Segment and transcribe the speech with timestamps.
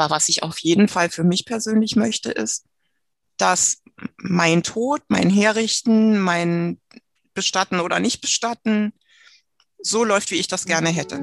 [0.00, 2.64] Aber was ich auf jeden Fall für mich persönlich möchte, ist,
[3.36, 3.82] dass
[4.16, 6.80] mein Tod, mein Herrichten, mein
[7.34, 8.94] Bestatten oder nicht Bestatten
[9.78, 11.18] so läuft, wie ich das gerne hätte.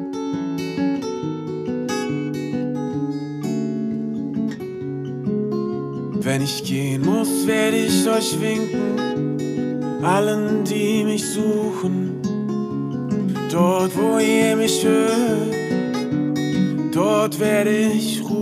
[6.21, 12.21] Wenn ich gehen muss, werde ich euch winken, allen, die mich suchen.
[13.49, 15.55] Dort, wo ihr mich hört,
[16.93, 18.36] dort werde ich rufen.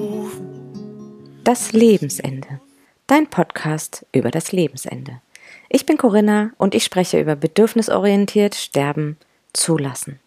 [1.45, 2.59] Das Lebensende.
[3.05, 5.21] Dein Podcast über das Lebensende.
[5.69, 9.17] Ich bin Corinna und ich spreche über bedürfnisorientiert Sterben
[9.53, 10.19] zulassen.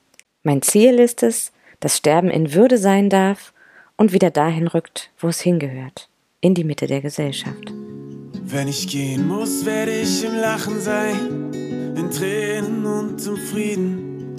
[0.45, 1.51] Mein Ziel ist es,
[1.81, 3.53] dass Sterben in Würde sein darf
[3.97, 6.09] und wieder dahin rückt, wo es hingehört,
[6.41, 7.73] in die Mitte der Gesellschaft.
[8.45, 11.53] Wenn ich gehen muss, werde ich im Lachen sein,
[11.97, 14.37] in Tränen und im Frieden.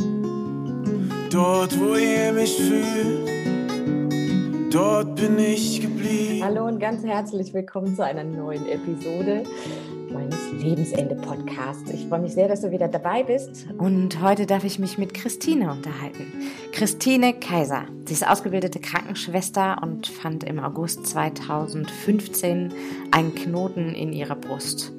[1.29, 3.38] Dort, wo ihr mich fühlt,
[4.69, 6.43] dort bin ich geblieben.
[6.43, 9.43] Hallo und ganz herzlich willkommen zu einer neuen Episode
[10.11, 11.91] meines Lebensende-Podcasts.
[11.91, 13.67] Ich freue mich sehr, dass du wieder dabei bist.
[13.77, 16.31] Und heute darf ich mich mit Christine unterhalten.
[16.71, 17.85] Christine Kaiser.
[18.05, 22.71] Sie ist ausgebildete Krankenschwester und fand im August 2015
[23.11, 24.93] einen Knoten in ihrer Brust.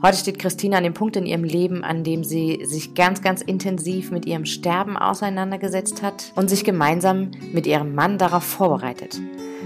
[0.00, 3.40] Heute steht Christine an dem Punkt in ihrem Leben, an dem sie sich ganz, ganz
[3.40, 9.20] intensiv mit ihrem Sterben auseinandergesetzt hat und sich gemeinsam mit ihrem Mann darauf vorbereitet.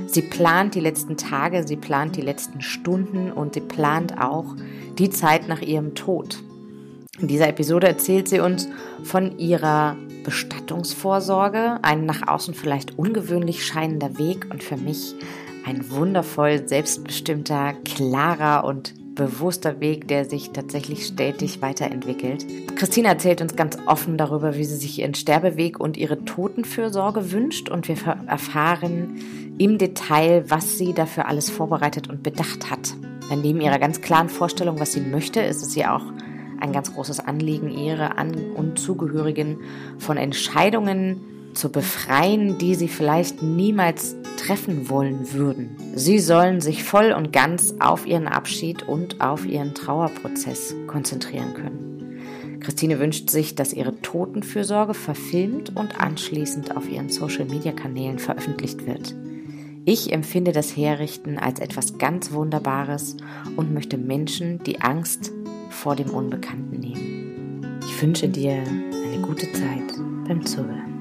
[0.06, 4.56] Sie plant die letzten Tage, sie plant die letzten Stunden und sie plant auch
[4.98, 6.42] die Zeit nach ihrem Tod.
[7.20, 8.70] In dieser Episode erzählt sie uns
[9.02, 15.14] von ihrer Bestattungsvorsorge, ein nach außen vielleicht ungewöhnlich scheinender Weg und für mich
[15.66, 22.46] ein wundervoll selbstbestimmter, klarer und bewusster Weg, der sich tatsächlich stetig weiterentwickelt.
[22.76, 27.68] Christina erzählt uns ganz offen darüber, wie sie sich ihren Sterbeweg und ihre Totenfürsorge wünscht
[27.68, 27.96] und wir
[28.26, 29.20] erfahren
[29.58, 32.94] im Detail, was sie dafür alles vorbereitet und bedacht hat.
[33.30, 36.04] Denn neben ihrer ganz klaren Vorstellung, was sie möchte, ist es ihr auch
[36.60, 39.58] ein ganz großes Anliegen, ihre An- und Zugehörigen
[39.98, 45.76] von Entscheidungen zu befreien, die sie vielleicht niemals treffen wollen würden.
[45.94, 52.58] Sie sollen sich voll und ganz auf ihren Abschied und auf ihren Trauerprozess konzentrieren können.
[52.60, 59.14] Christine wünscht sich, dass ihre Totenfürsorge verfilmt und anschließend auf ihren Social-Media-Kanälen veröffentlicht wird.
[59.84, 63.16] Ich empfinde das Herrichten als etwas ganz Wunderbares
[63.56, 65.32] und möchte Menschen die Angst
[65.70, 67.80] vor dem Unbekannten nehmen.
[67.84, 69.98] Ich wünsche dir eine gute Zeit
[70.28, 70.91] beim Zuhören.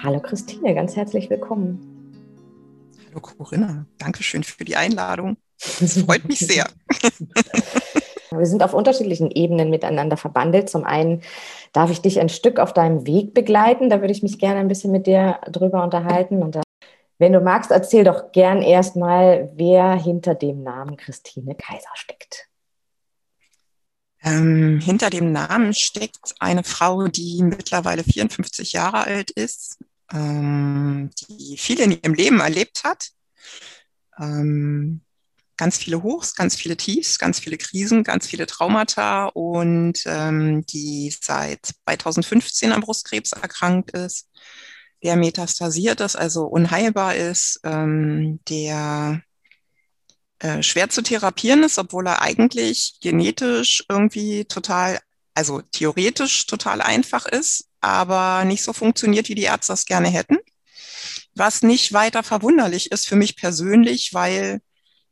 [0.00, 2.14] Hallo Christine, ganz herzlich willkommen.
[3.08, 5.36] Hallo Corinna, danke schön für die Einladung.
[5.80, 6.68] Das freut mich sehr.
[8.30, 10.68] Wir sind auf unterschiedlichen Ebenen miteinander verbandelt.
[10.70, 11.22] Zum einen
[11.72, 13.90] darf ich dich ein Stück auf deinem Weg begleiten.
[13.90, 16.42] Da würde ich mich gerne ein bisschen mit dir drüber unterhalten.
[16.42, 16.60] Und
[17.18, 22.48] wenn du magst, erzähl doch gern erstmal, wer hinter dem Namen Christine Kaiser steckt.
[24.22, 29.78] Ähm, hinter dem Namen steckt eine Frau, die mittlerweile 54 Jahre alt ist,
[30.12, 33.10] ähm, die viel in ihrem Leben erlebt hat.
[34.18, 35.02] Ähm,
[35.56, 41.14] ganz viele Hochs, ganz viele Tiefs, ganz viele Krisen, ganz viele Traumata und ähm, die
[41.20, 44.30] seit 2015 am Brustkrebs erkrankt ist,
[45.02, 49.22] der metastasiert ist, also unheilbar ist, ähm, der
[50.38, 55.00] äh, schwer zu therapieren ist, obwohl er eigentlich genetisch irgendwie total,
[55.38, 60.38] also theoretisch total einfach ist, aber nicht so funktioniert, wie die Ärzte das gerne hätten.
[61.36, 64.60] Was nicht weiter verwunderlich ist für mich persönlich, weil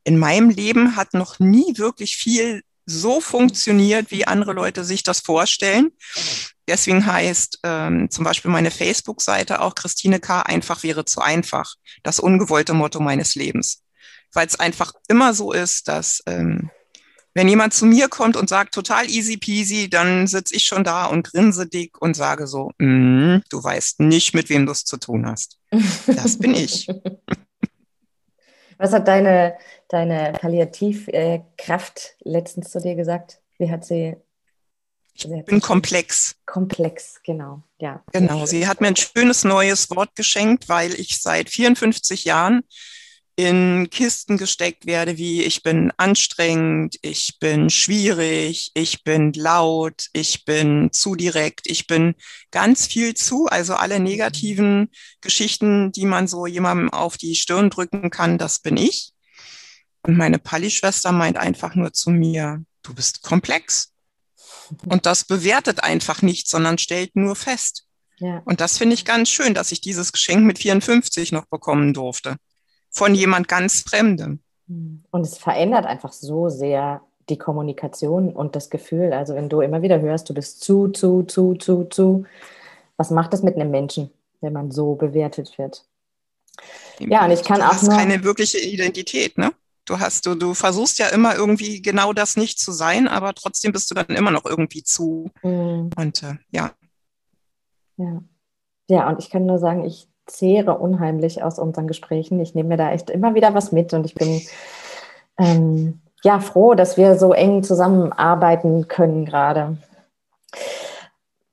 [0.02, 5.20] in meinem Leben hat noch nie wirklich viel so funktioniert, wie andere Leute sich das
[5.20, 5.92] vorstellen.
[6.66, 10.42] Deswegen heißt ähm, zum Beispiel meine Facebook-Seite auch Christine K.
[10.42, 11.76] einfach wäre zu einfach.
[12.02, 13.84] Das ungewollte Motto meines Lebens.
[14.32, 16.72] Weil es einfach immer so ist, dass ähm,
[17.36, 21.04] wenn jemand zu mir kommt und sagt, total easy peasy, dann sitze ich schon da
[21.04, 24.96] und grinse dick und sage so, mm, du weißt nicht, mit wem du es zu
[24.96, 25.58] tun hast.
[26.06, 26.88] Das bin ich.
[28.78, 33.40] Was hat deine, deine Palliativkraft letztens zu dir gesagt?
[33.58, 34.16] Wie hat sie
[35.12, 36.36] ich bin komplex.
[36.46, 38.02] Komplex, genau, ja.
[38.12, 42.64] Genau, sie hat mir ein schönes neues Wort geschenkt, weil ich seit 54 Jahren
[43.36, 50.46] in Kisten gesteckt werde, wie ich bin anstrengend, ich bin schwierig, ich bin laut, ich
[50.46, 52.14] bin zu direkt, ich bin
[52.50, 53.46] ganz viel zu.
[53.46, 54.90] Also alle negativen
[55.20, 59.12] Geschichten, die man so jemandem auf die Stirn drücken kann, das bin ich.
[60.00, 63.92] Und meine Palli-Schwester meint einfach nur zu mir, du bist komplex.
[64.86, 67.84] Und das bewertet einfach nicht, sondern stellt nur fest.
[68.18, 68.40] Ja.
[68.46, 72.38] Und das finde ich ganz schön, dass ich dieses Geschenk mit 54 noch bekommen durfte
[72.96, 74.40] von jemand ganz Fremdem.
[74.68, 79.12] Und es verändert einfach so sehr die Kommunikation und das Gefühl.
[79.12, 82.24] Also wenn du immer wieder hörst, du bist zu, zu, zu, zu, zu,
[82.96, 84.10] was macht das mit einem Menschen,
[84.40, 85.84] wenn man so bewertet wird?
[86.98, 89.52] Ja, und ich kann du auch hast keine wirkliche Identität, ne?
[89.84, 93.72] Du hast, du, du versuchst ja immer irgendwie genau das nicht zu sein, aber trotzdem
[93.72, 95.30] bist du dann immer noch irgendwie zu.
[95.42, 95.90] Mhm.
[95.96, 96.72] Und äh, ja.
[97.98, 98.22] Ja.
[98.88, 102.40] Ja, und ich kann nur sagen, ich zehre unheimlich aus unseren Gesprächen.
[102.40, 104.42] Ich nehme mir da echt immer wieder was mit und ich bin
[105.38, 109.78] ähm, ja froh, dass wir so eng zusammenarbeiten können gerade.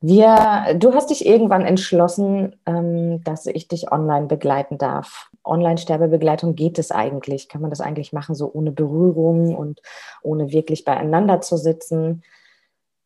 [0.05, 5.29] Wir, du hast dich irgendwann entschlossen, ähm, dass ich dich online begleiten darf.
[5.45, 7.47] Online-Sterbebegleitung geht es eigentlich?
[7.47, 9.81] Kann man das eigentlich machen, so ohne Berührung und
[10.21, 12.23] ohne wirklich beieinander zu sitzen?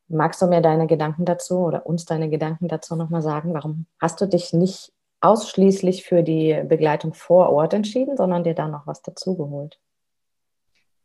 [0.08, 3.54] Magst du mir deine Gedanken dazu oder uns deine Gedanken dazu nochmal sagen?
[3.54, 4.92] Warum hast du dich nicht
[5.22, 9.80] ausschließlich für die Begleitung vor Ort entschieden, sondern dir da noch was dazugeholt?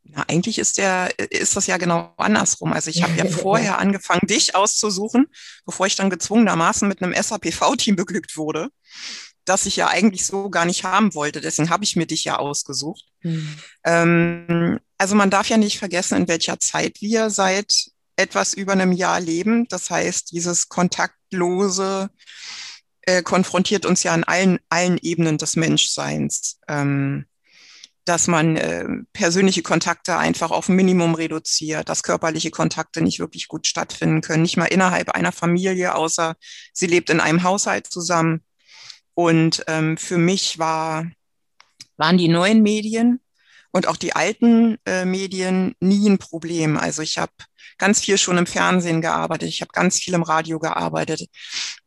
[0.03, 2.73] Na, eigentlich ist der, ist das ja genau andersrum.
[2.73, 5.27] Also ich habe ja vorher angefangen, dich auszusuchen,
[5.65, 8.69] bevor ich dann gezwungenermaßen mit einem SAPV-Team beglückt wurde,
[9.45, 11.41] das ich ja eigentlich so gar nicht haben wollte.
[11.41, 13.05] Deswegen habe ich mir dich ja ausgesucht.
[13.21, 13.57] Mhm.
[13.85, 18.91] Ähm, also man darf ja nicht vergessen, in welcher Zeit wir seit etwas über einem
[18.91, 19.67] Jahr leben.
[19.69, 22.09] Das heißt, dieses kontaktlose
[23.05, 26.59] äh, konfrontiert uns ja an allen, allen Ebenen des Menschseins.
[26.67, 27.25] Ähm,
[28.05, 33.47] dass man äh, persönliche Kontakte einfach auf ein Minimum reduziert, dass körperliche Kontakte nicht wirklich
[33.47, 36.35] gut stattfinden können, nicht mal innerhalb einer Familie, außer
[36.73, 38.43] sie lebt in einem Haushalt zusammen.
[39.13, 41.05] Und ähm, für mich war,
[41.95, 43.21] waren die neuen Medien
[43.71, 46.77] und auch die alten äh, Medien nie ein Problem.
[46.77, 47.31] Also ich habe
[47.77, 51.27] ganz viel schon im Fernsehen gearbeitet, ich habe ganz viel im Radio gearbeitet,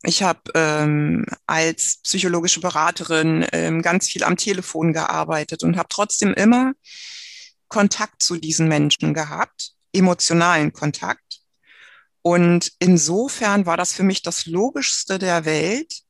[0.02, 6.34] ich habe ähm, als psychologische Beraterin ähm, ganz viel am Telefon gearbeitet und habe trotzdem
[6.34, 6.72] immer
[7.68, 11.40] Kontakt zu diesen Menschen gehabt, emotionalen Kontakt.
[12.22, 16.02] Und insofern war das für mich das Logischste der Welt,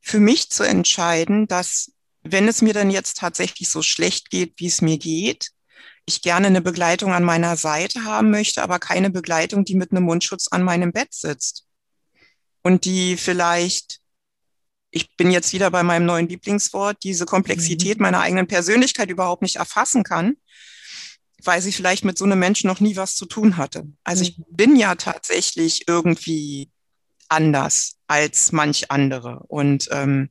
[0.00, 1.92] für mich zu entscheiden, dass
[2.22, 5.50] wenn es mir dann jetzt tatsächlich so schlecht geht, wie es mir geht,
[6.06, 10.04] ich gerne eine Begleitung an meiner Seite haben möchte, aber keine Begleitung, die mit einem
[10.04, 11.66] Mundschutz an meinem Bett sitzt.
[12.62, 14.00] Und die vielleicht,
[14.90, 18.02] ich bin jetzt wieder bei meinem neuen Lieblingswort, diese Komplexität mhm.
[18.02, 20.36] meiner eigenen Persönlichkeit überhaupt nicht erfassen kann,
[21.44, 23.84] weil sie vielleicht mit so einem Menschen noch nie was zu tun hatte.
[24.04, 24.44] Also ich mhm.
[24.50, 26.70] bin ja tatsächlich irgendwie
[27.28, 29.40] anders als manch andere.
[29.48, 30.30] Und ähm,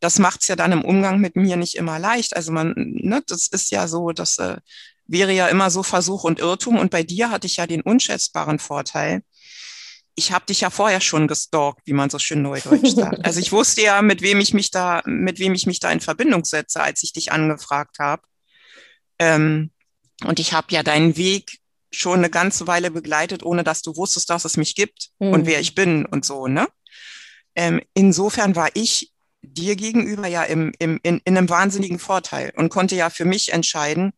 [0.00, 2.34] das macht es ja dann im Umgang mit mir nicht immer leicht.
[2.34, 4.56] Also man, ne, das ist ja so, das äh,
[5.06, 6.78] wäre ja immer so Versuch und Irrtum.
[6.78, 9.22] Und bei dir hatte ich ja den unschätzbaren Vorteil.
[10.14, 13.24] Ich habe dich ja vorher schon gestalkt, wie man so schön neudeutsch sagt.
[13.24, 16.00] Also ich wusste ja, mit wem ich mich da, mit wem ich mich da in
[16.00, 18.22] Verbindung setze, als ich dich angefragt habe.
[19.18, 19.70] Ähm,
[20.24, 21.58] und ich habe ja deinen Weg
[21.90, 25.32] schon eine ganze Weile begleitet, ohne dass du wusstest, dass es mich gibt mhm.
[25.32, 26.68] und wer ich bin und so, ne?
[27.56, 29.10] Ähm, insofern war ich
[29.42, 33.52] dir gegenüber ja im, im, in, in einem wahnsinnigen Vorteil und konnte ja für mich
[33.52, 34.12] entscheiden,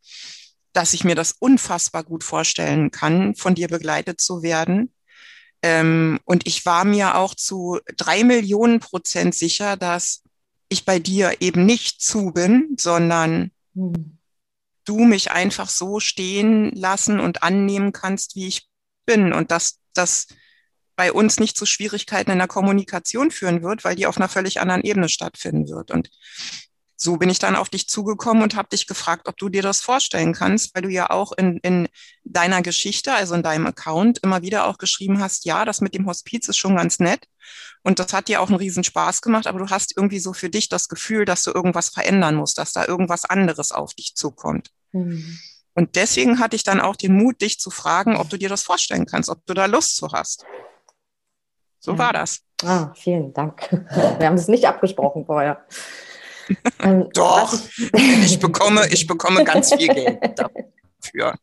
[0.72, 4.92] dass ich mir das unfassbar gut vorstellen kann, von dir begleitet zu werden.
[5.62, 10.22] Ähm, und ich war mir auch zu drei Millionen Prozent sicher, dass
[10.69, 14.19] ich bei dir eben nicht zu bin, sondern hm.
[14.84, 18.69] du mich einfach so stehen lassen und annehmen kannst, wie ich
[19.06, 19.32] bin.
[19.32, 20.26] Und dass das
[20.96, 24.61] bei uns nicht zu Schwierigkeiten in der Kommunikation führen wird, weil die auf einer völlig
[24.61, 25.91] anderen Ebene stattfinden wird.
[25.91, 26.11] Und
[27.03, 29.81] so bin ich dann auf dich zugekommen und habe dich gefragt, ob du dir das
[29.81, 31.89] vorstellen kannst, weil du ja auch in, in
[32.22, 36.06] deiner Geschichte, also in deinem Account, immer wieder auch geschrieben hast, ja, das mit dem
[36.06, 37.27] Hospiz ist schon ganz nett.
[37.82, 40.49] Und das hat dir auch einen riesen Spaß gemacht, aber du hast irgendwie so für
[40.49, 44.70] dich das Gefühl, dass du irgendwas verändern musst, dass da irgendwas anderes auf dich zukommt.
[44.93, 45.41] Mhm.
[45.75, 48.63] Und deswegen hatte ich dann auch den Mut, dich zu fragen, ob du dir das
[48.63, 50.44] vorstellen kannst, ob du da Lust zu hast.
[51.84, 51.98] So ja.
[51.98, 52.43] war das.
[52.65, 53.69] Ah, vielen Dank.
[54.19, 55.62] Wir haben es nicht abgesprochen vorher.
[56.81, 57.93] Ähm, Doch, ich,
[58.24, 61.34] ich, bekomme, ich bekomme ganz viel Geld dafür.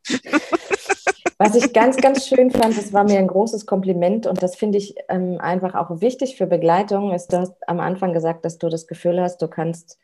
[1.37, 4.77] Was ich ganz, ganz schön fand, das war mir ein großes Kompliment und das finde
[4.77, 8.67] ich ähm, einfach auch wichtig für Begleitung, ist, du hast am Anfang gesagt, dass du
[8.67, 9.97] das Gefühl hast, du kannst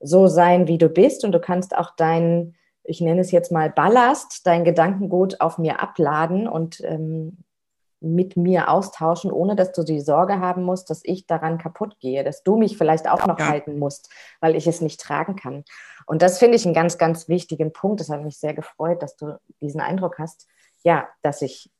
[0.00, 3.68] so sein, wie du bist und du kannst auch deinen, ich nenne es jetzt mal
[3.70, 7.44] Ballast, dein Gedankengut auf mir abladen und ähm,
[8.00, 12.22] mit mir austauschen, ohne dass du die Sorge haben musst, dass ich daran kaputt gehe,
[12.22, 13.48] dass du mich vielleicht auch noch ja.
[13.48, 15.64] halten musst, weil ich es nicht tragen kann.
[16.06, 18.00] Und das finde ich einen ganz, ganz wichtigen Punkt.
[18.00, 20.46] Das hat mich sehr gefreut, dass du diesen Eindruck hast,
[20.84, 21.70] ja, dass ich,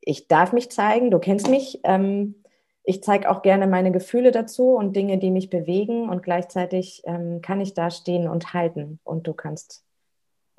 [0.00, 2.42] ich darf mich zeigen, du kennst mich, ähm,
[2.82, 7.40] ich zeige auch gerne meine Gefühle dazu und Dinge, die mich bewegen und gleichzeitig ähm,
[7.42, 9.84] kann ich da stehen und halten und du kannst,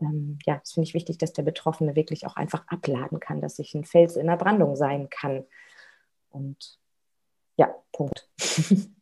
[0.01, 3.59] ähm, ja, das finde ich wichtig, dass der Betroffene wirklich auch einfach abladen kann, dass
[3.59, 5.45] ich ein Fels in der Brandung sein kann.
[6.29, 6.79] Und
[7.57, 8.29] ja, Punkt.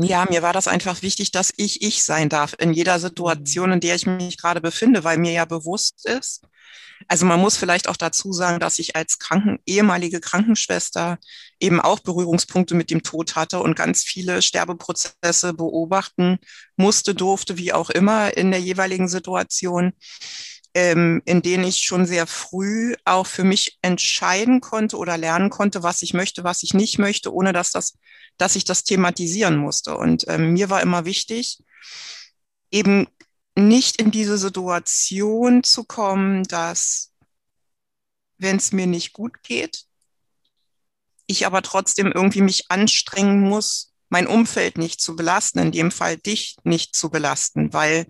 [0.00, 3.80] Ja, mir war das einfach wichtig, dass ich ich sein darf in jeder Situation, in
[3.80, 6.42] der ich mich gerade befinde, weil mir ja bewusst ist,
[7.08, 11.18] also man muss vielleicht auch dazu sagen, dass ich als Kranken, ehemalige Krankenschwester
[11.60, 16.38] eben auch Berührungspunkte mit dem Tod hatte und ganz viele Sterbeprozesse beobachten
[16.76, 19.92] musste, durfte, wie auch immer in der jeweiligen Situation,
[20.78, 25.82] ähm, in denen ich schon sehr früh auch für mich entscheiden konnte oder lernen konnte,
[25.82, 27.98] was ich möchte, was ich nicht möchte, ohne dass das,
[28.36, 29.96] dass ich das thematisieren musste.
[29.96, 31.58] Und ähm, mir war immer wichtig,
[32.70, 33.08] eben
[33.56, 37.12] nicht in diese Situation zu kommen, dass,
[38.36, 39.84] wenn es mir nicht gut geht,
[41.26, 46.18] ich aber trotzdem irgendwie mich anstrengen muss, mein Umfeld nicht zu belasten, in dem Fall
[46.18, 48.06] dich nicht zu belasten, weil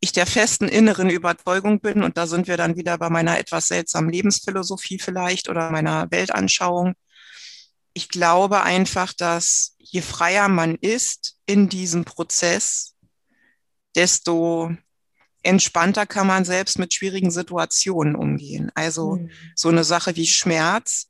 [0.00, 3.68] ich der festen inneren Überzeugung bin, und da sind wir dann wieder bei meiner etwas
[3.68, 6.94] seltsamen Lebensphilosophie vielleicht oder meiner Weltanschauung.
[7.94, 12.94] Ich glaube einfach, dass je freier man ist in diesem Prozess,
[13.96, 14.70] desto
[15.42, 18.70] entspannter kann man selbst mit schwierigen Situationen umgehen.
[18.74, 19.30] Also mhm.
[19.56, 21.08] so eine Sache wie Schmerz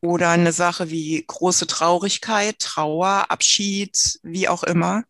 [0.00, 5.04] oder eine Sache wie große Traurigkeit, Trauer, Abschied, wie auch immer,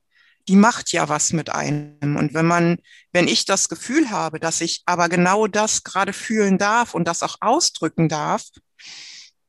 [0.50, 2.16] die macht ja was mit einem.
[2.16, 2.78] Und wenn man,
[3.12, 7.22] wenn ich das Gefühl habe, dass ich aber genau das gerade fühlen darf und das
[7.22, 8.48] auch ausdrücken darf,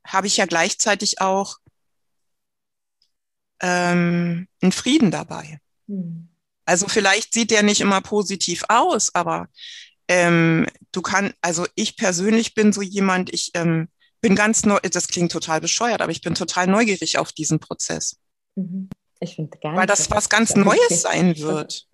[0.06, 1.56] habe ich ja gleichzeitig auch
[3.60, 5.58] ähm, einen Frieden dabei.
[5.88, 6.28] Mhm.
[6.66, 9.48] Also vielleicht sieht der nicht immer positiv aus, aber
[10.06, 13.88] ähm, du kannst, also ich persönlich bin so jemand, ich ähm,
[14.20, 18.20] bin ganz neu, das klingt total bescheuert, aber ich bin total neugierig auf diesen Prozess.
[18.54, 18.88] Mhm.
[19.22, 19.76] Ich finde gar.
[19.76, 21.86] Weil das was ganz Neues sein wird.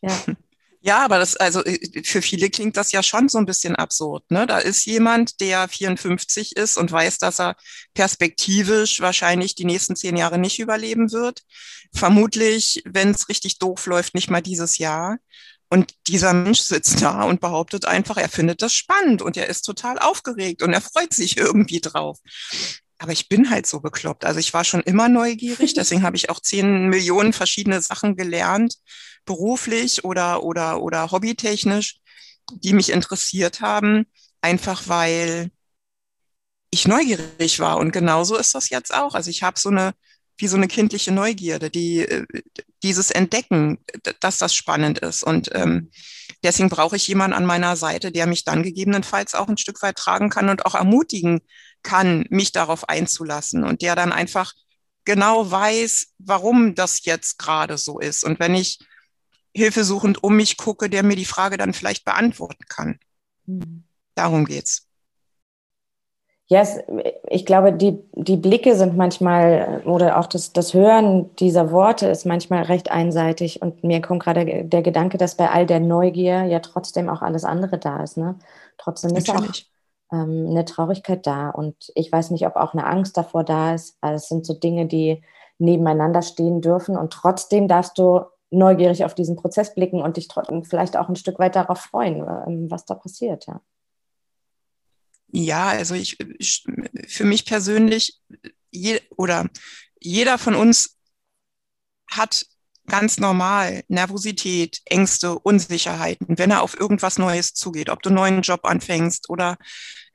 [0.00, 0.16] Ja.
[0.84, 4.28] Ja, aber das, also äh, für viele klingt das ja schon so ein bisschen absurd.
[4.32, 4.48] Ne?
[4.48, 7.54] Da ist jemand, der 54 ist und weiß, dass er
[7.94, 11.42] perspektivisch wahrscheinlich die nächsten zehn Jahre nicht überleben wird.
[11.94, 15.18] Vermutlich, wenn es richtig doof läuft, nicht mal dieses Jahr.
[15.70, 19.62] Und dieser Mensch sitzt da und behauptet einfach, er findet das spannend und er ist
[19.62, 22.18] total aufgeregt und er freut sich irgendwie drauf.
[23.02, 24.24] Aber ich bin halt so bekloppt.
[24.24, 28.76] Also ich war schon immer neugierig, deswegen habe ich auch zehn Millionen verschiedene Sachen gelernt
[29.24, 31.98] beruflich oder, oder, oder hobbytechnisch,
[32.50, 34.06] die mich interessiert haben,
[34.40, 35.50] einfach weil
[36.70, 37.78] ich neugierig war.
[37.78, 39.14] Und genauso ist das jetzt auch.
[39.14, 39.94] Also ich habe so eine,
[40.42, 42.26] wie so eine kindliche Neugierde, die, äh,
[42.82, 43.78] dieses Entdecken,
[44.18, 45.22] dass das spannend ist.
[45.22, 45.92] Und ähm,
[46.42, 49.96] deswegen brauche ich jemanden an meiner Seite, der mich dann gegebenenfalls auch ein Stück weit
[49.96, 51.42] tragen kann und auch ermutigen
[51.84, 54.52] kann, mich darauf einzulassen und der dann einfach
[55.04, 58.24] genau weiß, warum das jetzt gerade so ist.
[58.24, 58.80] Und wenn ich
[59.54, 62.98] hilfesuchend um mich gucke, der mir die Frage dann vielleicht beantworten kann.
[63.46, 63.84] Mhm.
[64.16, 64.88] Darum geht's.
[66.52, 66.80] Ja, yes,
[67.30, 72.26] ich glaube, die, die Blicke sind manchmal oder auch das, das Hören dieser Worte ist
[72.26, 73.62] manchmal recht einseitig.
[73.62, 77.44] Und mir kommt gerade der Gedanke, dass bei all der Neugier ja trotzdem auch alles
[77.44, 78.18] andere da ist.
[78.18, 78.38] Ne?
[78.76, 79.70] Trotzdem ist Natürlich.
[80.10, 81.48] auch ähm, eine Traurigkeit da.
[81.48, 83.96] Und ich weiß nicht, ob auch eine Angst davor da ist.
[84.02, 85.22] Also es sind so Dinge, die
[85.56, 86.98] nebeneinander stehen dürfen.
[86.98, 90.28] Und trotzdem darfst du neugierig auf diesen Prozess blicken und dich
[90.64, 92.16] vielleicht auch ein Stück weit darauf freuen,
[92.46, 93.62] ähm, was da passiert, ja.
[95.32, 96.64] Ja, also ich, ich
[97.08, 98.20] für mich persönlich
[98.70, 99.48] je, oder
[99.98, 100.98] jeder von uns
[102.10, 102.44] hat
[102.86, 108.42] ganz normal Nervosität, Ängste, Unsicherheiten, wenn er auf irgendwas Neues zugeht, ob du einen neuen
[108.42, 109.56] Job anfängst oder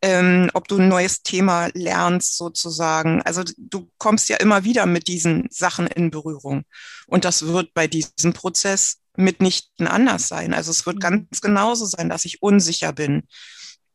[0.03, 3.21] ähm, ob du ein neues Thema lernst sozusagen.
[3.23, 6.63] Also du kommst ja immer wieder mit diesen Sachen in Berührung.
[7.07, 10.53] Und das wird bei diesem Prozess mitnichten anders sein.
[10.53, 11.01] Also es wird mhm.
[11.01, 13.23] ganz genauso sein, dass ich unsicher bin.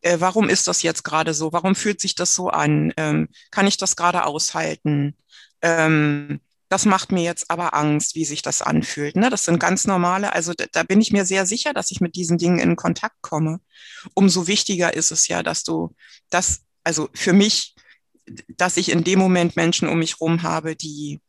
[0.03, 1.53] Äh, warum ist das jetzt gerade so?
[1.53, 2.93] Warum fühlt sich das so an?
[2.97, 5.17] Ähm, kann ich das gerade aushalten?
[5.63, 9.15] Ähm, das macht mir jetzt aber Angst, wie sich das anfühlt.
[9.15, 9.31] Ne?
[9.31, 12.17] Das sind ganz normale, also da, da, bin ich mir sehr sicher, dass ich mit
[12.17, 13.61] diesen Dingen in Kontakt komme.
[14.15, 15.95] Umso wichtiger ist es ja, dass du
[16.31, 17.75] das, also für mich,
[18.49, 21.21] dass ich in dem Moment Menschen um mich rum habe, die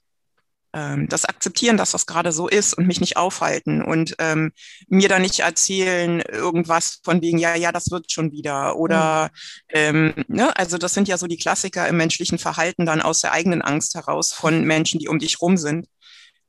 [0.73, 4.51] ähm, das akzeptieren, dass das gerade so ist und mich nicht aufhalten und ähm,
[4.87, 8.75] mir da nicht erzählen irgendwas von wegen, ja, ja, das wird schon wieder.
[8.75, 9.31] Oder
[9.69, 9.69] mhm.
[9.69, 13.31] ähm, ne, also das sind ja so die Klassiker im menschlichen Verhalten dann aus der
[13.31, 15.87] eigenen Angst heraus von Menschen, die um dich rum sind.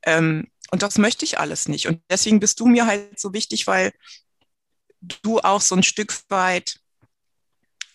[0.03, 1.87] Ähm, und das möchte ich alles nicht.
[1.87, 3.91] Und deswegen bist du mir halt so wichtig, weil
[5.21, 6.79] du auch so ein Stück weit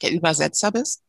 [0.02, 1.02] der Übersetzer bist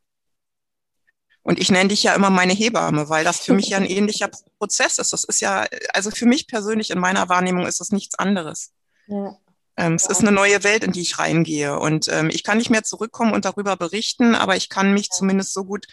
[1.43, 4.29] Und ich nenne dich ja immer meine Hebamme, weil das für mich ja ein ähnlicher
[4.59, 5.13] Prozess ist.
[5.13, 8.73] Das ist ja, also für mich persönlich in meiner Wahrnehmung ist das nichts anderes.
[9.07, 9.35] Ja.
[9.77, 10.11] Ähm, es ja.
[10.11, 11.79] ist eine neue Welt, in die ich reingehe.
[11.79, 15.53] Und ähm, ich kann nicht mehr zurückkommen und darüber berichten, aber ich kann mich zumindest
[15.53, 15.87] so gut,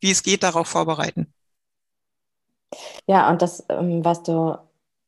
[0.00, 1.32] wie es geht, darauf vorbereiten.
[3.06, 4.58] Ja, und das, ähm, was du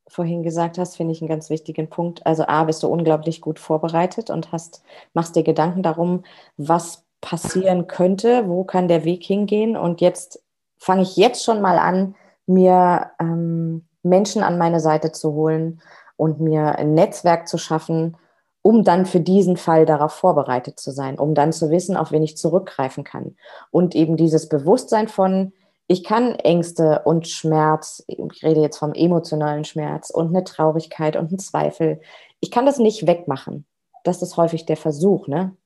[0.09, 2.25] vorhin gesagt hast, finde ich einen ganz wichtigen Punkt.
[2.27, 4.83] Also A, bist du unglaublich gut vorbereitet und hast,
[5.15, 6.25] machst dir Gedanken darum,
[6.57, 9.77] was passieren könnte, wo kann der Weg hingehen.
[9.77, 10.45] Und jetzt
[10.79, 12.15] fange ich jetzt schon mal an,
[12.47, 15.83] mir ähm, Menschen an meine Seite zu holen
[16.17, 18.17] und mir ein Netzwerk zu schaffen,
[18.63, 22.23] um dann für diesen Fall darauf vorbereitet zu sein, um dann zu wissen, auf wen
[22.23, 23.35] ich zurückgreifen kann.
[23.73, 25.53] Und eben dieses Bewusstsein von,
[25.89, 31.31] ich kann Ängste und Schmerz, ich rede jetzt vom emotionalen Schmerz und eine Traurigkeit und
[31.31, 32.01] einen Zweifel,
[32.39, 33.67] ich kann das nicht wegmachen.
[34.05, 35.57] Das ist häufig der Versuch, ne?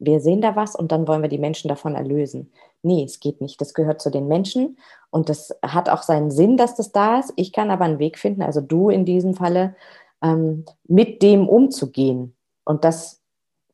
[0.00, 2.50] Wir sehen da was und dann wollen wir die Menschen davon erlösen.
[2.82, 3.60] Nee, es geht nicht.
[3.60, 4.78] Das gehört zu den Menschen
[5.10, 7.32] und das hat auch seinen Sinn, dass das da ist.
[7.36, 9.76] Ich kann aber einen Weg finden, also du in diesem Falle,
[10.22, 12.34] ähm, mit dem umzugehen.
[12.64, 13.22] Und das,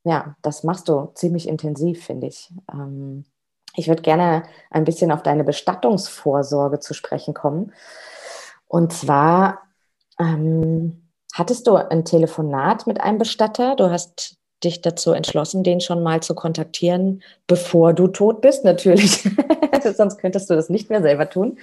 [0.05, 2.53] ja, das machst du ziemlich intensiv, finde ich.
[2.73, 3.25] Ähm,
[3.77, 7.73] ich würde gerne ein bisschen auf deine Bestattungsvorsorge zu sprechen kommen.
[8.67, 9.63] Und zwar
[10.19, 13.77] ähm, hattest du ein Telefonat mit einem Bestatter.
[13.77, 19.23] Du hast dich dazu entschlossen, den schon mal zu kontaktieren, bevor du tot bist, natürlich.
[19.95, 21.59] Sonst könntest du das nicht mehr selber tun.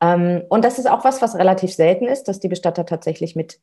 [0.00, 3.60] Ähm, und das ist auch was, was relativ selten ist, dass die Bestatter tatsächlich mit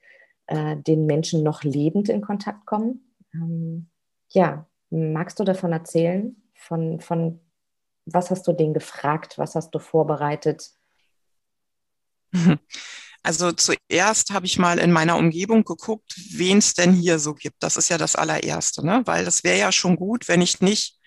[0.47, 3.13] äh, den Menschen noch lebend in Kontakt kommen.
[3.33, 3.89] Ähm,
[4.29, 6.35] ja, magst du davon erzählen?
[6.53, 7.39] Von, von
[8.05, 9.37] was hast du den gefragt?
[9.37, 10.71] Was hast du vorbereitet?
[13.23, 17.57] Also zuerst habe ich mal in meiner Umgebung geguckt, wen es denn hier so gibt.
[17.59, 19.01] Das ist ja das allererste, ne?
[19.05, 20.97] weil das wäre ja schon gut, wenn ich nicht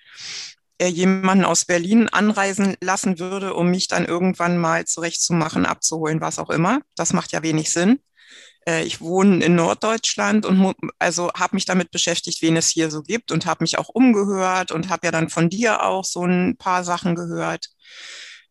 [0.79, 6.39] äh, jemanden aus Berlin anreisen lassen würde, um mich dann irgendwann mal zurechtzumachen, abzuholen, was
[6.39, 6.81] auch immer.
[6.95, 7.99] Das macht ja wenig Sinn.
[8.67, 13.03] Äh, ich wohne in Norddeutschland und also habe mich damit beschäftigt, wen es hier so
[13.03, 16.57] gibt und habe mich auch umgehört und habe ja dann von dir auch so ein
[16.57, 17.71] paar Sachen gehört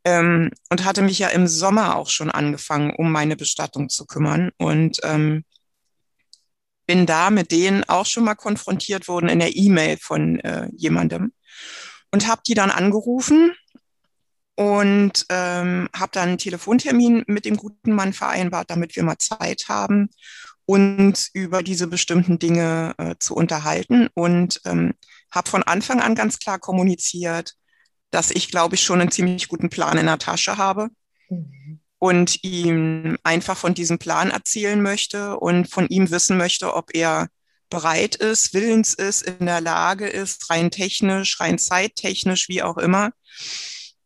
[0.05, 4.51] ähm, und hatte mich ja im Sommer auch schon angefangen, um meine Bestattung zu kümmern.
[4.57, 5.45] Und ähm,
[6.85, 11.33] bin da mit denen auch schon mal konfrontiert worden in der E-Mail von äh, jemandem.
[12.11, 13.53] Und habe die dann angerufen
[14.55, 19.65] und ähm, habe dann einen Telefontermin mit dem guten Mann vereinbart, damit wir mal Zeit
[19.67, 20.09] haben,
[20.65, 24.09] uns über diese bestimmten Dinge äh, zu unterhalten.
[24.13, 24.93] Und ähm,
[25.31, 27.55] habe von Anfang an ganz klar kommuniziert,
[28.13, 30.89] dass ich, glaube ich, schon einen ziemlich guten Plan in der Tasche habe
[31.29, 31.79] mhm.
[31.97, 37.27] und ihm einfach von diesem Plan erzählen möchte und von ihm wissen möchte, ob er
[37.69, 43.11] bereit ist, willens ist, in der Lage ist, rein technisch, rein zeittechnisch, wie auch immer,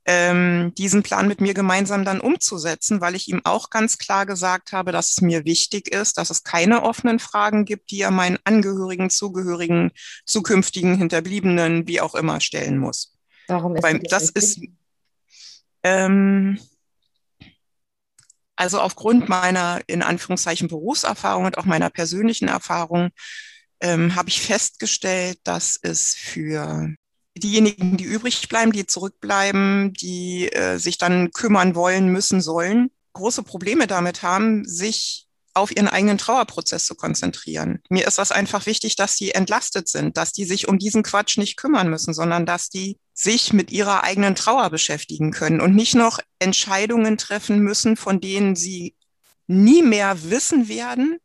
[0.05, 4.71] ähm, diesen Plan mit mir gemeinsam dann umzusetzen, weil ich ihm auch ganz klar gesagt
[4.71, 8.39] habe, dass es mir wichtig ist, dass es keine offenen Fragen gibt, die er meinen
[8.45, 9.91] Angehörigen, Zugehörigen,
[10.25, 13.16] zukünftigen Hinterbliebenen, wie auch immer, stellen muss.
[13.47, 14.59] Warum ist Weil das ist
[15.83, 16.59] ähm,
[18.55, 23.11] also aufgrund meiner in Anführungszeichen Berufserfahrung und auch meiner persönlichen Erfahrung
[23.79, 26.89] ähm, habe ich festgestellt, dass es für
[27.37, 33.43] diejenigen, die übrig bleiben, die zurückbleiben, die äh, sich dann kümmern wollen, müssen, sollen, große
[33.43, 35.26] Probleme damit haben, sich
[35.57, 37.81] auf ihren eigenen Trauerprozess zu konzentrieren.
[37.89, 41.37] Mir ist das einfach wichtig, dass die entlastet sind, dass die sich um diesen Quatsch
[41.37, 45.95] nicht kümmern müssen, sondern dass die sich mit ihrer eigenen Trauer beschäftigen können und nicht
[45.95, 48.95] noch Entscheidungen treffen müssen, von denen sie
[49.47, 51.17] nie mehr wissen werden,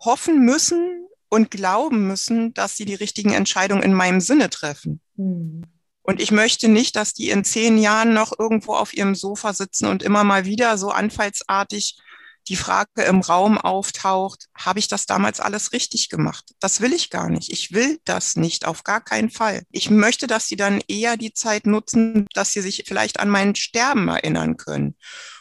[0.00, 5.00] hoffen müssen, und glauben müssen, dass sie die richtigen Entscheidungen in meinem Sinne treffen.
[5.16, 5.64] Mhm.
[6.02, 9.86] Und ich möchte nicht, dass die in zehn Jahren noch irgendwo auf ihrem Sofa sitzen
[9.88, 11.98] und immer mal wieder so anfallsartig
[12.48, 16.54] die Frage im Raum auftaucht, habe ich das damals alles richtig gemacht?
[16.60, 17.52] Das will ich gar nicht.
[17.52, 19.62] Ich will das nicht, auf gar keinen Fall.
[19.70, 23.54] Ich möchte, dass sie dann eher die Zeit nutzen, dass sie sich vielleicht an mein
[23.54, 24.96] Sterben erinnern können.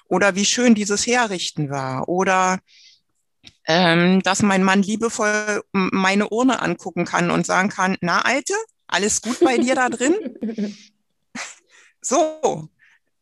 [0.06, 2.10] Oder wie schön dieses Herrichten war.
[2.10, 2.60] Oder
[3.66, 8.54] ähm, dass mein Mann liebevoll meine Urne angucken kann und sagen kann, na Alte,
[8.88, 10.16] alles gut bei dir da drin?
[12.02, 12.70] so.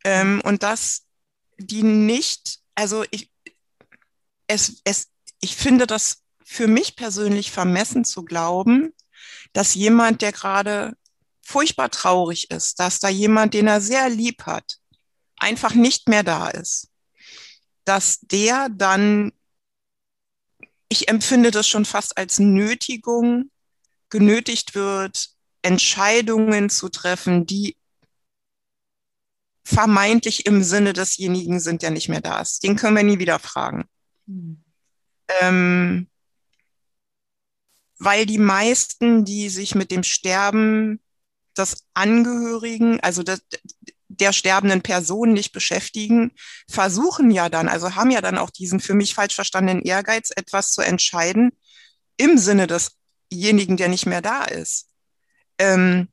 [0.03, 1.03] Ähm, und dass
[1.57, 3.31] die nicht, also ich,
[4.47, 8.93] es, es, ich finde das für mich persönlich vermessen zu glauben,
[9.53, 10.95] dass jemand, der gerade
[11.41, 14.77] furchtbar traurig ist, dass da jemand, den er sehr lieb hat,
[15.37, 16.89] einfach nicht mehr da ist,
[17.83, 19.31] dass der dann
[20.87, 23.49] ich empfinde das schon fast als Nötigung,
[24.09, 25.29] genötigt wird,
[25.61, 27.75] Entscheidungen zu treffen, die
[29.63, 32.63] vermeintlich im Sinne desjenigen sind, der nicht mehr da ist.
[32.63, 33.89] Den können wir nie wieder fragen.
[34.27, 34.63] Mhm.
[35.41, 36.07] Ähm,
[37.97, 41.01] weil die meisten, die sich mit dem Sterben
[41.57, 43.41] des Angehörigen, also des,
[44.07, 46.31] der sterbenden Person nicht beschäftigen,
[46.69, 50.71] versuchen ja dann, also haben ja dann auch diesen für mich falsch verstandenen Ehrgeiz, etwas
[50.71, 51.51] zu entscheiden
[52.17, 54.89] im Sinne desjenigen, der nicht mehr da ist.
[55.57, 56.09] Ähm,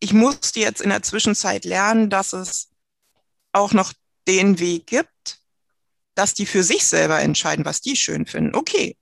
[0.00, 2.70] ich musste jetzt in der Zwischenzeit lernen, dass es
[3.52, 3.92] auch noch
[4.26, 5.37] den Weg gibt,
[6.18, 8.56] dass die für sich selber entscheiden, was die schön finden.
[8.56, 8.96] Okay.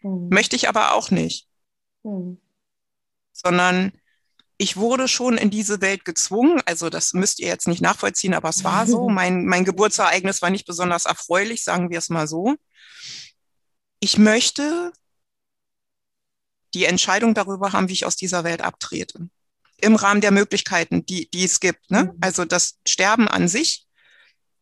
[0.00, 0.30] Mhm.
[0.30, 1.46] Möchte ich aber auch nicht.
[2.02, 2.40] Mhm.
[3.32, 3.92] Sondern
[4.56, 6.62] ich wurde schon in diese Welt gezwungen.
[6.64, 9.08] Also das müsst ihr jetzt nicht nachvollziehen, aber es war so.
[9.10, 12.54] Mein, mein Geburtsereignis war nicht besonders erfreulich, sagen wir es mal so.
[14.00, 14.90] Ich möchte
[16.72, 19.28] die Entscheidung darüber haben, wie ich aus dieser Welt abtrete.
[19.82, 21.90] Im Rahmen der Möglichkeiten, die, die es gibt.
[21.90, 22.04] Ne?
[22.04, 22.18] Mhm.
[22.22, 23.83] Also das Sterben an sich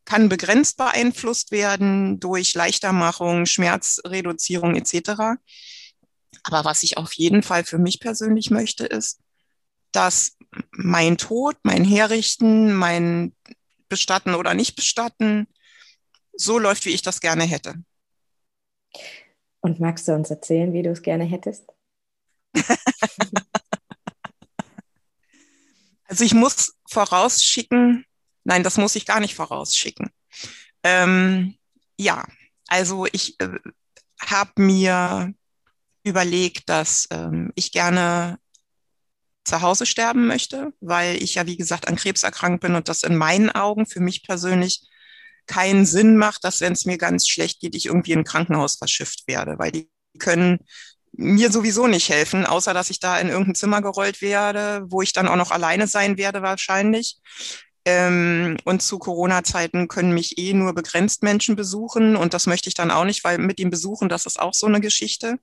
[0.05, 5.39] kann begrenzt beeinflusst werden durch Leichtermachung, Schmerzreduzierung etc.
[6.43, 9.21] Aber was ich auf jeden Fall für mich persönlich möchte, ist,
[9.93, 10.37] dass
[10.73, 13.35] mein Tod, mein Herrichten, mein
[13.89, 15.47] Bestatten oder nicht bestatten
[16.35, 17.75] so läuft, wie ich das gerne hätte.
[19.61, 21.67] Und magst du uns erzählen, wie du es gerne hättest?
[26.05, 28.05] also ich muss vorausschicken,
[28.45, 30.11] nein, das muss ich gar nicht vorausschicken.
[30.83, 31.57] Ähm,
[31.99, 32.25] ja,
[32.69, 33.49] also ich äh,
[34.21, 35.33] habe mir
[36.05, 38.39] überlegt, dass ähm, ich gerne
[39.45, 43.03] zu Hause sterben möchte, weil ich ja, wie gesagt, an Krebs erkrankt bin und das
[43.03, 44.89] in meinen Augen für mich persönlich
[45.47, 48.77] keinen Sinn macht, dass wenn es mir ganz schlecht geht, ich irgendwie in ein Krankenhaus
[48.77, 50.61] verschifft werde, weil die können
[51.13, 55.13] mir sowieso nicht helfen, außer dass ich da in irgendein Zimmer gerollt werde, wo ich
[55.13, 57.19] dann auch noch alleine sein werde wahrscheinlich.
[57.85, 62.75] Ähm, und zu Corona-Zeiten können mich eh nur begrenzt Menschen besuchen und das möchte ich
[62.75, 65.39] dann auch nicht, weil mit dem Besuchen, das ist auch so eine Geschichte.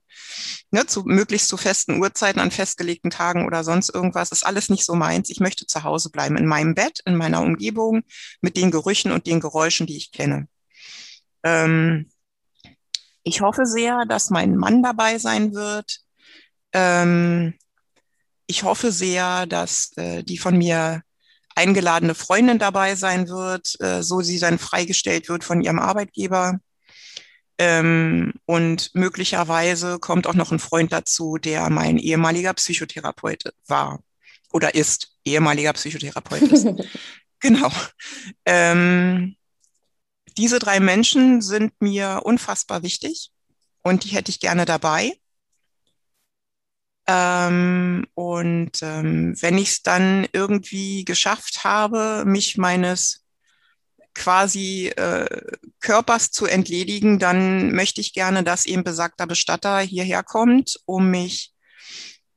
[0.70, 4.86] Ne, zu, möglichst zu festen Uhrzeiten, an festgelegten Tagen oder sonst irgendwas, ist alles nicht
[4.86, 5.28] so meins.
[5.28, 8.04] Ich möchte zu Hause bleiben, in meinem Bett, in meiner Umgebung,
[8.40, 10.48] mit den Gerüchen und den Geräuschen, die ich kenne.
[11.42, 12.10] Ähm,
[13.22, 16.00] ich hoffe sehr, dass mein Mann dabei sein wird.
[16.72, 17.54] Ähm,
[18.46, 21.02] ich hoffe sehr, dass äh, die von mir
[21.60, 26.58] eingeladene Freundin dabei sein wird, äh, so sie dann freigestellt wird von ihrem Arbeitgeber.
[27.58, 34.00] Ähm, und möglicherweise kommt auch noch ein Freund dazu, der mein ehemaliger Psychotherapeut war
[34.50, 36.66] oder ist, ehemaliger Psychotherapeut ist.
[37.40, 37.70] genau.
[38.46, 39.36] Ähm,
[40.38, 43.30] diese drei Menschen sind mir unfassbar wichtig
[43.82, 45.12] und die hätte ich gerne dabei.
[47.12, 53.24] Ähm, und ähm, wenn ich es dann irgendwie geschafft habe, mich meines
[54.14, 60.78] quasi äh, Körpers zu entledigen, dann möchte ich gerne, dass eben besagter Bestatter hierher kommt,
[60.84, 61.52] um mich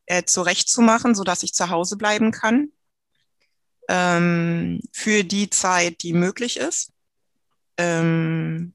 [0.08, 2.70] äh, zurechtzumachen, sodass ich zu Hause bleiben kann
[3.90, 6.94] ähm, für die Zeit, die möglich ist,
[7.78, 8.74] ähm,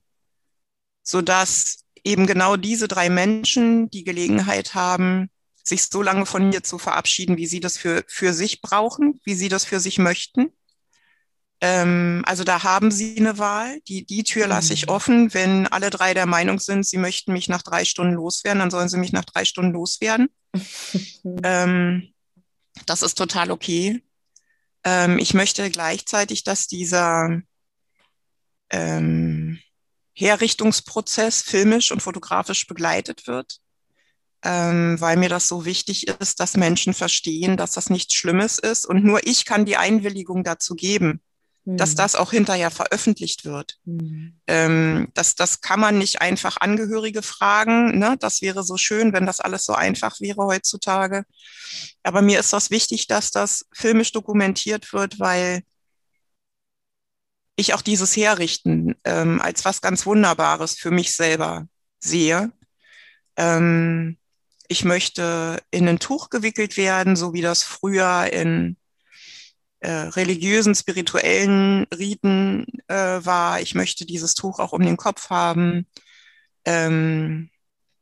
[1.03, 5.31] sodass eben genau diese drei Menschen die Gelegenheit haben,
[5.69, 9.35] sich so lange von mir zu verabschieden, wie sie das für, für sich brauchen, wie
[9.35, 10.53] sie das für sich möchten.
[11.61, 13.81] Ähm, also da haben sie eine Wahl.
[13.89, 14.93] Die, die Tür lasse ich mhm.
[14.93, 15.35] offen.
[15.35, 18.89] Wenn alle drei der Meinung sind, sie möchten mich nach drei Stunden loswerden, dann sollen
[18.89, 20.29] sie mich nach drei Stunden loswerden.
[21.43, 22.13] ähm,
[22.87, 24.03] das ist total okay.
[24.85, 27.41] Ähm, ich möchte gleichzeitig, dass dieser
[28.71, 29.59] ähm,
[30.15, 33.61] Herrichtungsprozess filmisch und fotografisch begleitet wird
[34.45, 38.87] ähm, weil mir das so wichtig ist, dass Menschen verstehen, dass das nichts Schlimmes ist.
[38.87, 41.21] Und nur ich kann die Einwilligung dazu geben,
[41.65, 41.77] mhm.
[41.77, 43.79] dass das auch hinterher veröffentlicht wird.
[43.85, 44.39] Mhm.
[44.47, 47.99] Ähm, das, das kann man nicht einfach Angehörige fragen.
[47.99, 48.17] Ne?
[48.21, 51.25] Das wäre so schön, wenn das alles so einfach wäre heutzutage.
[52.03, 55.63] Aber mir ist das wichtig, dass das filmisch dokumentiert wird, weil
[57.57, 61.67] ich auch dieses Herrichten ähm, als was ganz Wunderbares für mich selber
[61.99, 62.53] sehe.
[63.37, 64.18] Ähm,
[64.69, 68.77] ich möchte in ein Tuch gewickelt werden, so wie das früher in
[69.81, 73.61] äh, religiösen, spirituellen Riten äh, war.
[73.61, 75.87] Ich möchte dieses Tuch auch um den Kopf haben.
[76.65, 77.51] Ähm,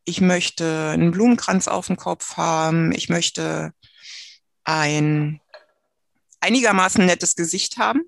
[0.05, 2.93] ich möchte einen Blumenkranz auf dem Kopf haben.
[2.93, 3.73] Ich möchte
[4.65, 5.41] ein
[6.41, 8.03] einigermaßen nettes Gesicht haben.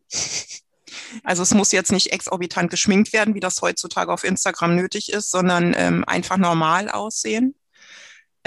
[1.23, 5.31] Also es muss jetzt nicht exorbitant geschminkt werden, wie das heutzutage auf Instagram nötig ist,
[5.31, 7.55] sondern ähm, einfach normal aussehen.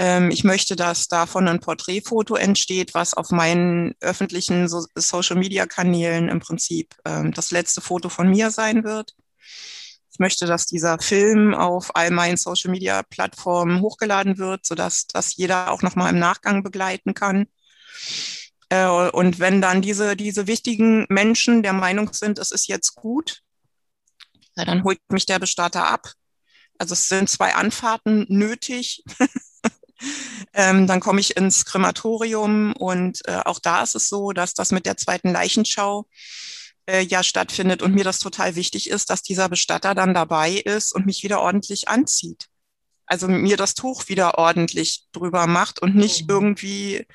[0.02, 6.40] Ähm, ich möchte, dass davon ein Porträtfoto entsteht, was auf meinen öffentlichen so Social-Media-Kanälen im
[6.40, 9.14] Prinzip ähm, das letzte Foto von mir sein wird.
[10.10, 15.82] Ich möchte, dass dieser Film auf all meinen Social-Media-Plattformen hochgeladen wird, sodass das jeder auch
[15.82, 17.46] nochmal im Nachgang begleiten kann.
[18.70, 23.42] Äh, und wenn dann diese, diese wichtigen Menschen der Meinung sind, es ist jetzt gut,
[24.56, 26.12] dann holt mich der Bestatter ab.
[26.76, 29.04] Also es sind zwei Anfahrten nötig.
[30.54, 34.72] ähm, dann komme ich ins Krematorium und äh, auch da ist es so, dass das
[34.72, 36.06] mit der zweiten Leichenschau
[36.86, 40.94] äh, ja stattfindet und mir das total wichtig ist, dass dieser Bestatter dann dabei ist
[40.94, 42.46] und mich wieder ordentlich anzieht.
[43.06, 46.30] Also mir das Tuch wieder ordentlich drüber macht und nicht mhm.
[46.30, 47.06] irgendwie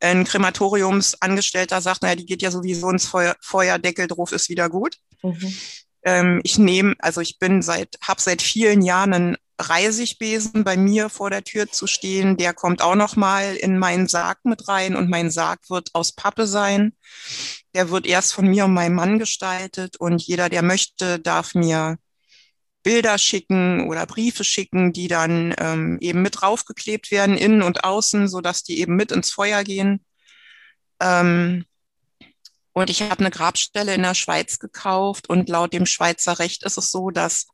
[0.00, 4.96] ein Krematoriumsangestellter sagt, naja, die geht ja sowieso ins Feuer, Feuerdeckel drauf, ist wieder gut.
[5.22, 5.54] Mhm.
[6.02, 11.08] Ähm, ich nehme, also ich bin seit, habe seit vielen Jahren einen Reisigbesen bei mir
[11.08, 12.36] vor der Tür zu stehen.
[12.36, 16.12] Der kommt auch noch mal in meinen Sarg mit rein und mein Sarg wird aus
[16.12, 16.94] Pappe sein.
[17.74, 21.98] Der wird erst von mir und meinem Mann gestaltet und jeder, der möchte, darf mir
[22.82, 28.28] Bilder schicken oder Briefe schicken, die dann ähm, eben mit draufgeklebt werden, innen und außen,
[28.28, 30.04] so dass die eben mit ins Feuer gehen.
[31.00, 31.64] Ähm,
[32.72, 36.76] und ich habe eine Grabstelle in der Schweiz gekauft und laut dem Schweizer Recht ist
[36.76, 37.46] es so, dass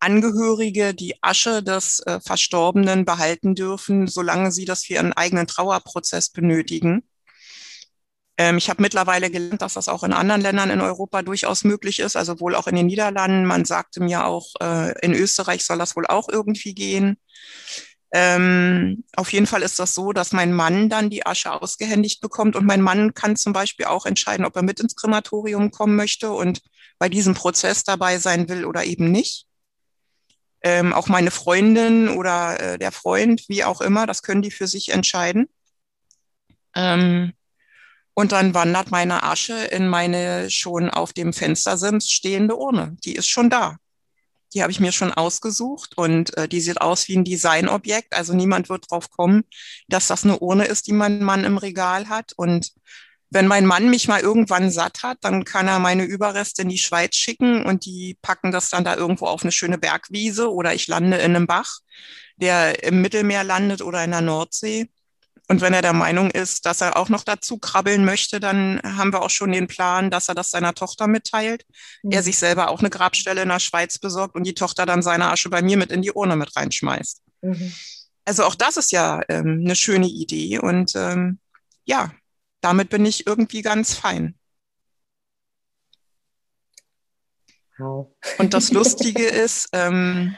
[0.00, 6.30] Angehörige die Asche des äh, Verstorbenen behalten dürfen, solange sie das für ihren eigenen Trauerprozess
[6.30, 7.02] benötigen.
[8.40, 11.98] Ähm, ich habe mittlerweile gelernt, dass das auch in anderen Ländern in Europa durchaus möglich
[11.98, 13.44] ist, also wohl auch in den Niederlanden.
[13.44, 17.18] Man sagte mir auch, äh, in Österreich soll das wohl auch irgendwie gehen.
[18.12, 22.56] Ähm, auf jeden Fall ist das so, dass mein Mann dann die Asche ausgehändigt bekommt
[22.56, 26.32] und mein Mann kann zum Beispiel auch entscheiden, ob er mit ins Krematorium kommen möchte
[26.32, 26.62] und
[26.98, 29.49] bei diesem Prozess dabei sein will oder eben nicht.
[30.62, 34.66] Ähm, auch meine Freundin oder äh, der Freund, wie auch immer, das können die für
[34.66, 35.48] sich entscheiden.
[36.74, 37.32] Ähm,
[38.14, 42.96] und dann wandert meine Asche in meine schon auf dem Fenstersims stehende Urne.
[43.04, 43.76] Die ist schon da.
[44.52, 48.12] Die habe ich mir schon ausgesucht und äh, die sieht aus wie ein Designobjekt.
[48.12, 49.44] Also niemand wird drauf kommen,
[49.88, 52.32] dass das eine Urne ist, die mein Mann im Regal hat.
[52.36, 52.72] Und
[53.30, 56.78] wenn mein Mann mich mal irgendwann satt hat, dann kann er meine Überreste in die
[56.78, 60.88] Schweiz schicken und die packen das dann da irgendwo auf eine schöne Bergwiese oder ich
[60.88, 61.78] lande in einem Bach,
[62.36, 64.88] der im Mittelmeer landet oder in der Nordsee.
[65.48, 69.12] Und wenn er der Meinung ist, dass er auch noch dazu krabbeln möchte, dann haben
[69.12, 71.66] wir auch schon den Plan, dass er das seiner Tochter mitteilt.
[72.02, 72.12] Mhm.
[72.12, 75.30] Er sich selber auch eine Grabstelle in der Schweiz besorgt und die Tochter dann seine
[75.30, 77.22] Asche bei mir mit in die Urne mit reinschmeißt.
[77.42, 77.72] Mhm.
[78.24, 81.40] Also auch das ist ja ähm, eine schöne Idee und ähm,
[81.84, 82.12] ja,
[82.60, 84.38] damit bin ich irgendwie ganz fein.
[87.78, 88.08] Wow.
[88.38, 90.36] Und das Lustige ist, ähm,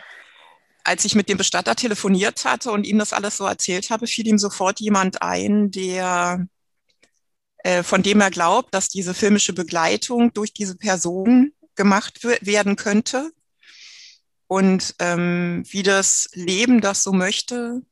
[0.85, 4.27] als ich mit dem Bestatter telefoniert hatte und ihm das alles so erzählt habe, fiel
[4.27, 6.47] ihm sofort jemand ein, der
[7.65, 13.31] äh, von dem er glaubt, dass diese filmische Begleitung durch diese Person gemacht werden könnte.
[14.49, 17.83] Und ähm, wie das Leben das so möchte,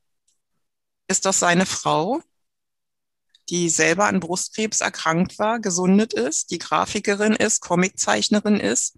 [1.07, 2.21] ist das seine Frau,
[3.51, 8.97] die selber an Brustkrebs erkrankt war, gesundet ist, die Grafikerin ist, Comiczeichnerin ist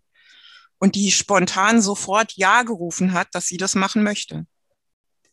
[0.78, 4.46] und die spontan sofort Ja gerufen hat, dass sie das machen möchte.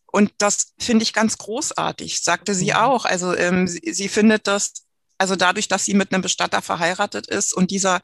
[0.07, 2.77] Und das finde ich ganz großartig, sagte sie mhm.
[2.77, 3.05] auch.
[3.05, 4.87] Also ähm, sie, sie findet das,
[5.21, 8.01] also dadurch, dass sie mit einem Bestatter verheiratet ist und dieser,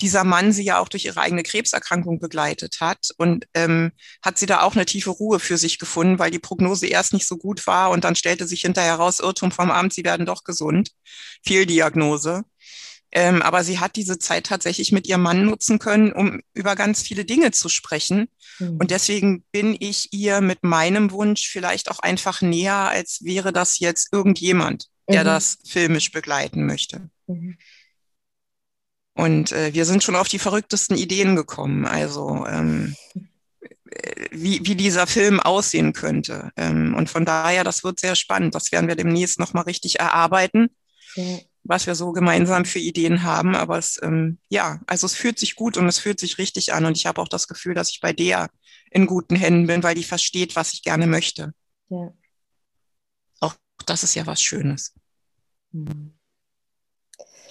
[0.00, 3.90] dieser Mann sie ja auch durch ihre eigene Krebserkrankung begleitet hat und ähm,
[4.22, 7.26] hat sie da auch eine tiefe Ruhe für sich gefunden, weil die Prognose erst nicht
[7.26, 10.44] so gut war und dann stellte sich hinterher raus, Irrtum vom Amt, sie werden doch
[10.44, 10.92] gesund.
[11.44, 12.44] Fehldiagnose.
[13.12, 17.02] Ähm, aber sie hat diese Zeit tatsächlich mit ihrem Mann nutzen können, um über ganz
[17.02, 18.28] viele Dinge zu sprechen.
[18.60, 18.76] Mhm.
[18.76, 23.80] Und deswegen bin ich ihr mit meinem Wunsch vielleicht auch einfach näher, als wäre das
[23.80, 25.26] jetzt irgendjemand, der mhm.
[25.26, 27.10] das filmisch begleiten möchte.
[27.26, 27.56] Mhm.
[29.14, 31.84] Und äh, wir sind schon auf die verrücktesten Ideen gekommen.
[31.84, 32.94] Also ähm,
[34.30, 36.52] wie, wie dieser Film aussehen könnte.
[36.56, 38.54] Ähm, und von daher, das wird sehr spannend.
[38.54, 40.68] Das werden wir demnächst nochmal richtig erarbeiten.
[41.16, 43.54] Ja was wir so gemeinsam für Ideen haben.
[43.54, 46.84] Aber es, ähm, ja, also es fühlt sich gut und es fühlt sich richtig an.
[46.84, 48.50] Und ich habe auch das Gefühl, dass ich bei der
[48.90, 51.52] in guten Händen bin, weil die versteht, was ich gerne möchte.
[51.88, 52.12] Ja.
[53.40, 53.54] Auch
[53.86, 54.94] das ist ja was Schönes.
[55.72, 56.12] Mhm.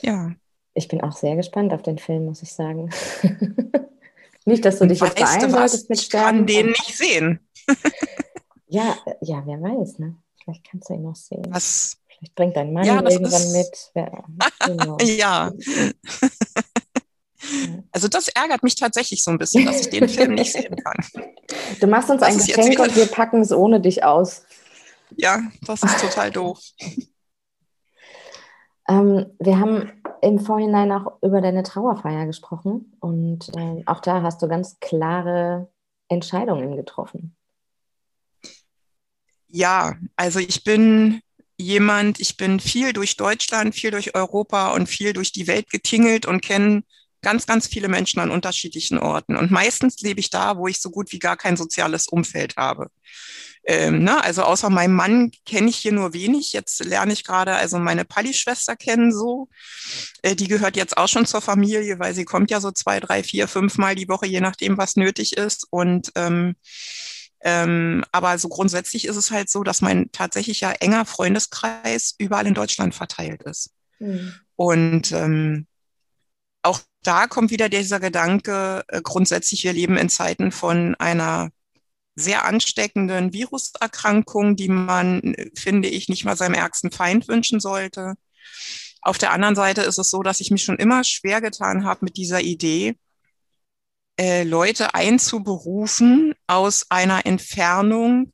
[0.01, 0.31] Ja.
[0.73, 2.89] Ich bin auch sehr gespannt auf den Film, muss ich sagen.
[4.45, 6.47] nicht, dass du dich jetzt beeilen solltest mit Sterben.
[6.47, 7.39] Ich kann den nicht sehen.
[8.67, 10.15] ja, ja, wer weiß, ne?
[10.41, 11.45] Vielleicht kannst du ihn noch sehen.
[11.49, 13.53] Was, Vielleicht bringt dein Mann ja, irgendwann ist...
[13.53, 13.91] mit.
[13.95, 14.23] Ja.
[14.65, 14.97] Genau.
[15.01, 15.51] ja.
[17.91, 21.05] Also das ärgert mich tatsächlich so ein bisschen, dass ich den Film nicht sehen kann.
[21.79, 24.43] Du machst uns das ein Geschenk und wir packen es ohne dich aus.
[25.15, 26.59] Ja, das ist total doof.
[28.89, 34.41] Ähm, wir haben im Vorhinein auch über deine Trauerfeier gesprochen und äh, auch da hast
[34.41, 35.69] du ganz klare
[36.09, 37.35] Entscheidungen getroffen.
[39.47, 41.21] Ja, also ich bin
[41.57, 46.25] jemand, ich bin viel durch Deutschland, viel durch Europa und viel durch die Welt getingelt
[46.25, 46.83] und kenne
[47.21, 49.35] ganz, ganz viele Menschen an unterschiedlichen Orten.
[49.35, 52.89] Und meistens lebe ich da, wo ich so gut wie gar kein soziales Umfeld habe.
[53.65, 54.23] Ähm, ne?
[54.23, 56.53] Also außer meinem Mann kenne ich hier nur wenig.
[56.53, 59.49] Jetzt lerne ich gerade also meine Palli-Schwester kennen so.
[60.21, 63.23] Äh, die gehört jetzt auch schon zur Familie, weil sie kommt ja so zwei, drei,
[63.23, 65.67] vier, fünf Mal die Woche, je nachdem, was nötig ist.
[65.69, 66.55] Und ähm,
[67.41, 72.53] ähm, aber so grundsätzlich ist es halt so, dass mein tatsächlicher enger Freundeskreis überall in
[72.53, 73.71] Deutschland verteilt ist.
[73.99, 74.33] Mhm.
[74.55, 75.67] Und ähm,
[76.63, 81.49] auch da kommt wieder dieser Gedanke, äh, grundsätzlich, wir leben in Zeiten von einer
[82.19, 88.15] sehr ansteckenden Viruserkrankung, die man, finde ich, nicht mal seinem ärgsten Feind wünschen sollte.
[89.01, 92.03] Auf der anderen Seite ist es so, dass ich mich schon immer schwer getan habe
[92.03, 92.95] mit dieser Idee,
[94.19, 98.33] äh, Leute einzuberufen aus einer Entfernung,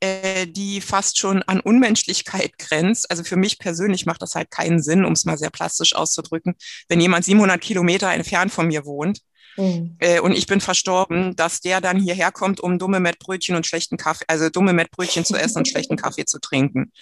[0.00, 3.08] äh, die fast schon an Unmenschlichkeit grenzt.
[3.10, 6.56] Also für mich persönlich macht das halt keinen Sinn, um es mal sehr plastisch auszudrücken,
[6.88, 9.20] wenn jemand 700 Kilometer entfernt von mir wohnt
[9.58, 9.96] Mhm.
[9.98, 13.96] Äh, und ich bin verstorben, dass der dann hierher kommt, um dumme Mettbrötchen und schlechten
[13.96, 16.92] Kaffee, also dumme Mettbrötchen zu essen und schlechten Kaffee zu trinken.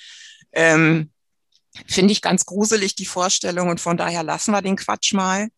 [0.52, 1.10] Ähm,
[1.86, 3.68] Finde ich ganz gruselig, die Vorstellung.
[3.68, 5.48] Und von daher lassen wir den Quatsch mal.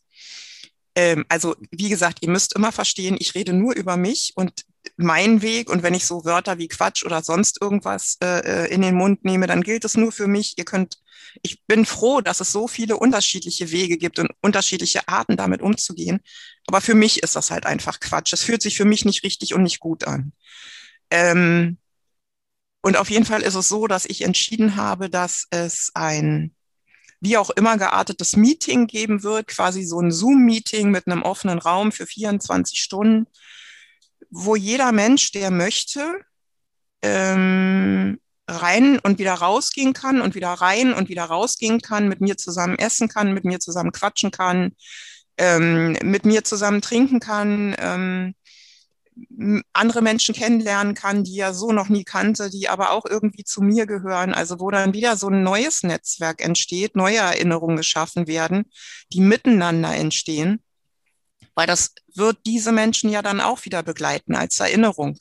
[0.98, 4.64] Ähm, also, wie gesagt, ihr müsst immer verstehen, ich rede nur über mich und
[4.96, 5.70] meinen Weg.
[5.70, 9.24] Und wenn ich so Wörter wie Quatsch oder sonst irgendwas äh, äh in den Mund
[9.24, 10.54] nehme, dann gilt es nur für mich.
[10.58, 10.98] Ihr könnt
[11.42, 16.20] ich bin froh, dass es so viele unterschiedliche Wege gibt und unterschiedliche Arten, damit umzugehen.
[16.66, 18.32] Aber für mich ist das halt einfach Quatsch.
[18.32, 20.32] Es fühlt sich für mich nicht richtig und nicht gut an.
[21.10, 21.78] Ähm,
[22.82, 26.54] und auf jeden Fall ist es so, dass ich entschieden habe, dass es ein
[27.20, 31.92] wie auch immer geartetes Meeting geben wird, quasi so ein Zoom-Meeting mit einem offenen Raum
[31.92, 33.26] für 24 Stunden,
[34.30, 36.20] wo jeder Mensch, der möchte,
[37.02, 42.36] ähm, rein und wieder rausgehen kann und wieder rein und wieder rausgehen kann, mit mir
[42.36, 44.72] zusammen essen kann, mit mir zusammen quatschen kann,
[45.36, 48.34] ähm, mit mir zusammen trinken kann, ähm,
[49.72, 53.62] andere Menschen kennenlernen kann, die er so noch nie kannte, die aber auch irgendwie zu
[53.62, 54.34] mir gehören.
[54.34, 58.70] Also wo dann wieder so ein neues Netzwerk entsteht, neue Erinnerungen geschaffen werden,
[59.12, 60.62] die miteinander entstehen,
[61.54, 65.18] weil das wird diese Menschen ja dann auch wieder begleiten als Erinnerung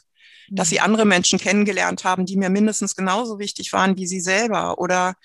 [0.49, 4.79] dass sie andere Menschen kennengelernt haben, die mir mindestens genauso wichtig waren wie sie selber
[4.79, 5.15] oder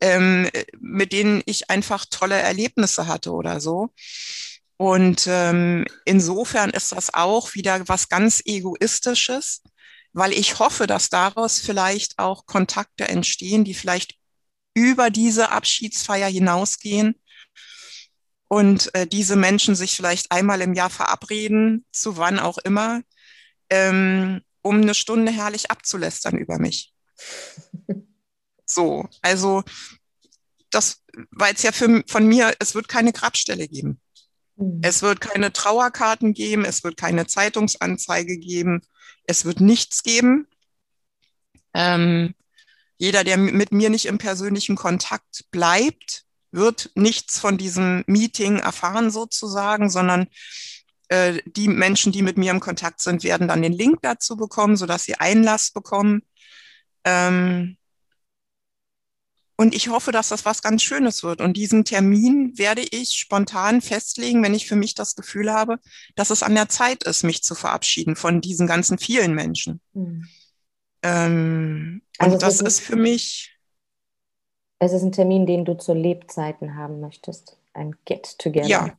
[0.00, 3.90] ähm, mit denen ich einfach tolle Erlebnisse hatte oder so.
[4.80, 9.62] Und ähm, insofern ist das auch wieder was ganz Egoistisches,
[10.14, 14.14] weil ich hoffe, dass daraus vielleicht auch Kontakte entstehen, die vielleicht
[14.72, 17.20] über diese Abschiedsfeier hinausgehen
[18.48, 23.02] und äh, diese Menschen sich vielleicht einmal im Jahr verabreden, zu wann auch immer,
[23.68, 26.94] ähm, um eine Stunde herrlich abzulästern über mich.
[28.64, 29.62] So, also
[30.70, 34.00] das war jetzt ja für, von mir, es wird keine Grabstelle geben.
[34.60, 34.80] Mhm.
[34.82, 38.82] Es wird keine Trauerkarten geben, es wird keine Zeitungsanzeige geben,
[39.24, 40.46] es wird nichts geben.
[41.74, 42.34] Ähm,
[42.98, 49.10] jeder, der mit mir nicht im persönlichen Kontakt bleibt, wird nichts von diesem Meeting erfahren
[49.10, 50.26] sozusagen, sondern
[51.08, 54.76] äh, die Menschen, die mit mir im Kontakt sind, werden dann den Link dazu bekommen,
[54.76, 56.22] sodass sie Einlass bekommen.
[57.04, 57.78] Ähm,
[59.60, 61.42] und ich hoffe, dass das was ganz Schönes wird.
[61.42, 65.78] Und diesen Termin werde ich spontan festlegen, wenn ich für mich das Gefühl habe,
[66.16, 69.82] dass es an der Zeit ist, mich zu verabschieden von diesen ganzen vielen Menschen.
[69.92, 70.26] Mhm.
[71.02, 73.54] Ähm, also und das ist, ist für mich.
[74.78, 77.58] Es ist ein Termin, den du zu Lebzeiten haben möchtest.
[77.74, 78.66] Ein Get-Together.
[78.66, 78.98] Ja,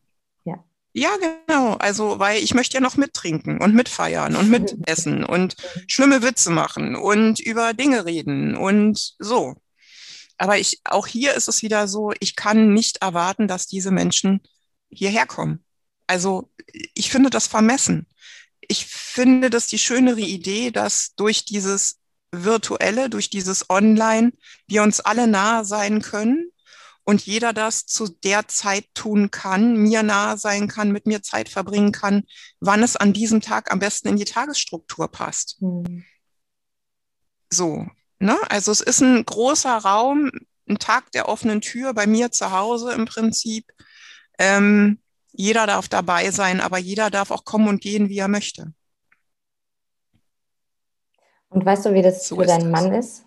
[0.94, 1.76] ja, genau.
[1.76, 5.56] Also, weil ich möchte ja noch mittrinken und mitfeiern und mitessen und
[5.88, 9.56] schlimme Witze machen und über Dinge reden und so.
[10.42, 14.42] Aber ich, auch hier ist es wieder so, ich kann nicht erwarten, dass diese Menschen
[14.90, 15.64] hierher kommen.
[16.08, 16.52] Also,
[16.96, 18.08] ich finde das vermessen.
[18.60, 22.00] Ich finde das die schönere Idee, dass durch dieses
[22.32, 24.34] Virtuelle, durch dieses Online
[24.66, 26.52] wir uns alle nahe sein können
[27.04, 31.50] und jeder das zu der Zeit tun kann, mir nahe sein kann, mit mir Zeit
[31.50, 32.24] verbringen kann,
[32.60, 35.62] wann es an diesem Tag am besten in die Tagesstruktur passt.
[35.62, 36.04] Mhm.
[37.52, 37.86] So,
[38.22, 38.38] ne?
[38.50, 40.32] Also es ist ein großer Raum,
[40.68, 43.72] ein Tag der offenen Tür bei mir zu Hause im Prinzip.
[44.40, 45.00] Ähm,
[45.32, 48.74] jeder darf dabei sein, aber jeder darf auch kommen und gehen, wie er möchte.
[51.50, 53.26] Und weißt du, wie das so für deinen Mann ist?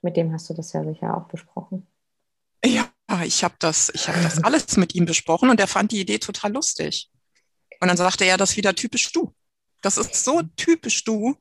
[0.00, 1.86] Mit dem hast du das ja sicher auch besprochen.
[2.64, 2.88] Ja,
[3.22, 6.18] ich habe das, ich habe das alles mit ihm besprochen und er fand die Idee
[6.18, 7.10] total lustig.
[7.80, 9.34] Und dann sagte er, das ist wieder typisch du.
[9.82, 11.36] Das ist so typisch du.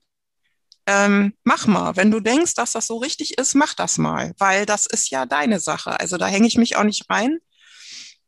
[0.85, 4.65] Ähm, mach mal, wenn du denkst, dass das so richtig ist, mach das mal, weil
[4.65, 5.99] das ist ja deine Sache.
[5.99, 7.39] Also da hänge ich mich auch nicht rein.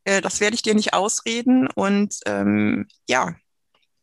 [0.05, 1.67] Äh, das werde ich dir nicht ausreden.
[1.75, 3.35] Und ähm, ja,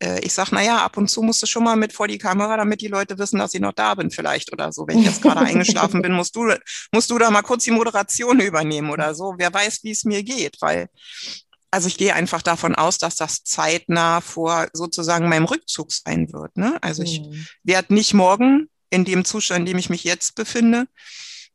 [0.03, 2.57] äh, ich sage, naja, ab und zu musst du schon mal mit vor die Kamera,
[2.57, 4.87] damit die Leute wissen, dass ich noch da bin vielleicht oder so.
[4.87, 6.53] Wenn ich jetzt gerade eingeschlafen bin, musst du,
[6.93, 9.35] musst du da mal kurz die Moderation übernehmen oder so.
[9.39, 10.89] Wer weiß, wie es mir geht, weil
[11.73, 16.57] also ich gehe einfach davon aus, dass das zeitnah vor sozusagen meinem Rückzug sein wird.
[16.57, 16.79] Ne?
[16.83, 17.47] Also ich mhm.
[17.65, 20.87] werde nicht morgen in dem Zustand, in dem ich mich jetzt befinde,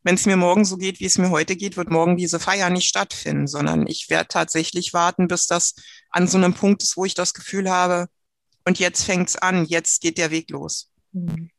[0.01, 2.71] wenn es mir morgen so geht, wie es mir heute geht, wird morgen diese Feier
[2.71, 5.75] nicht stattfinden, sondern ich werde tatsächlich warten, bis das
[6.09, 8.07] an so einem Punkt ist, wo ich das Gefühl habe,
[8.65, 10.91] und jetzt fängt es an, jetzt geht der Weg los.
[11.11, 11.51] Mhm.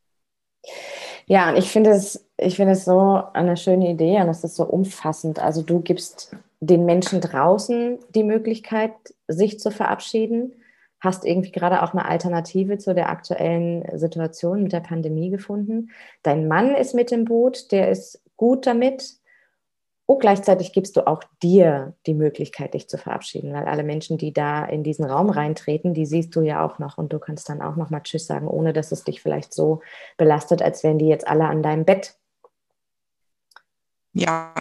[1.27, 4.55] Ja, und ich finde es, ich finde es so eine schöne Idee und es ist
[4.55, 5.39] so umfassend.
[5.39, 8.91] Also du gibst den Menschen draußen die Möglichkeit,
[9.27, 10.53] sich zu verabschieden,
[10.99, 15.91] hast irgendwie gerade auch eine Alternative zu der aktuellen Situation mit der Pandemie gefunden.
[16.23, 19.15] Dein Mann ist mit im Boot, der ist gut damit.
[20.05, 24.33] Und gleichzeitig gibst du auch dir die Möglichkeit, dich zu verabschieden, weil alle Menschen, die
[24.33, 27.61] da in diesen Raum reintreten, die siehst du ja auch noch und du kannst dann
[27.61, 29.81] auch noch mal Tschüss sagen, ohne dass es dich vielleicht so
[30.17, 32.15] belastet, als wären die jetzt alle an deinem Bett.
[34.13, 34.55] Ja,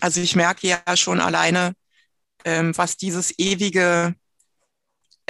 [0.00, 1.74] also ich merke ja schon alleine,
[2.44, 4.14] ähm, was dieses ewige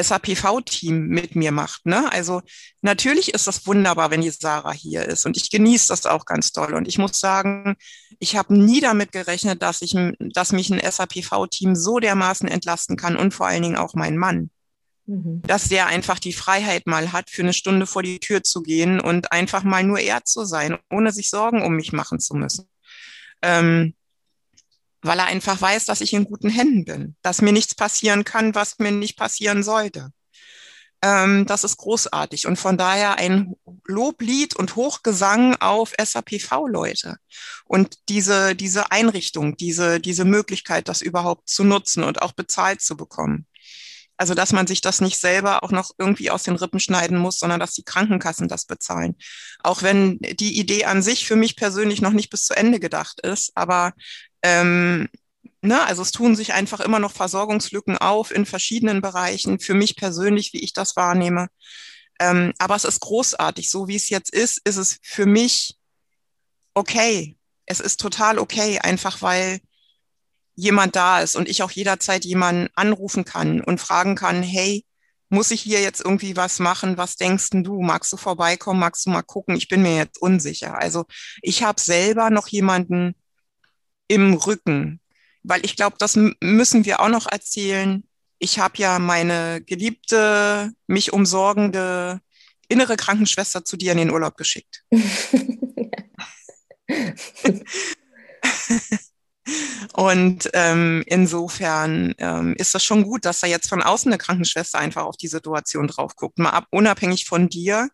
[0.02, 1.86] SAPV-Team mit mir macht.
[1.86, 2.10] Ne?
[2.12, 2.42] Also
[2.80, 6.52] natürlich ist das wunderbar, wenn die Sarah hier ist und ich genieße das auch ganz
[6.52, 6.74] toll.
[6.74, 7.76] Und ich muss sagen,
[8.18, 13.16] ich habe nie damit gerechnet, dass ich, dass mich ein SAPV-Team so dermaßen entlasten kann
[13.16, 14.50] und vor allen Dingen auch mein Mann.
[15.06, 15.42] Mhm.
[15.42, 19.00] Dass der einfach die Freiheit mal hat, für eine Stunde vor die Tür zu gehen
[19.00, 22.68] und einfach mal nur er zu sein, ohne sich Sorgen um mich machen zu müssen.
[23.42, 23.94] Ähm,
[25.03, 28.55] weil er einfach weiß, dass ich in guten Händen bin, dass mir nichts passieren kann,
[28.55, 30.11] was mir nicht passieren sollte.
[31.03, 33.55] Ähm, das ist großartig und von daher ein
[33.86, 37.16] Loblied und Hochgesang auf SAPV-Leute
[37.64, 42.96] und diese, diese Einrichtung, diese, diese Möglichkeit, das überhaupt zu nutzen und auch bezahlt zu
[42.96, 43.46] bekommen.
[44.18, 47.38] Also, dass man sich das nicht selber auch noch irgendwie aus den Rippen schneiden muss,
[47.38, 49.16] sondern dass die Krankenkassen das bezahlen.
[49.61, 53.22] Auch wenn die Idee an sich für mich persönlich noch nicht bis zu Ende gedacht
[53.22, 53.94] ist, aber
[54.43, 55.09] ähm,
[55.62, 59.97] ne, also es tun sich einfach immer noch Versorgungslücken auf in verschiedenen Bereichen, für mich
[59.97, 61.49] persönlich, wie ich das wahrnehme.
[62.18, 63.70] Ähm, aber es ist großartig.
[63.70, 65.76] So wie es jetzt ist, ist es für mich
[66.74, 67.36] okay.
[67.66, 69.61] Es ist total okay, einfach weil
[70.55, 74.84] jemand da ist und ich auch jederzeit jemanden anrufen kann und fragen kann, hey,
[75.30, 76.99] muss ich hier jetzt irgendwie was machen?
[76.99, 77.80] Was denkst du?
[77.80, 78.80] Magst du vorbeikommen?
[78.80, 79.57] Magst du mal gucken?
[79.57, 80.76] Ich bin mir jetzt unsicher.
[80.76, 81.05] Also
[81.41, 83.14] ich habe selber noch jemanden
[84.11, 85.00] im Rücken,
[85.44, 88.02] weil ich glaube, das müssen wir auch noch erzählen.
[88.40, 92.20] Ich habe ja meine geliebte, mich umsorgende
[92.68, 94.82] innere Krankenschwester zu dir in den Urlaub geschickt.
[99.92, 104.78] Und ähm, insofern ähm, ist das schon gut, dass da jetzt von außen eine Krankenschwester
[104.78, 106.38] einfach auf die Situation drauf guckt.
[106.38, 107.88] Mal ab, unabhängig von dir,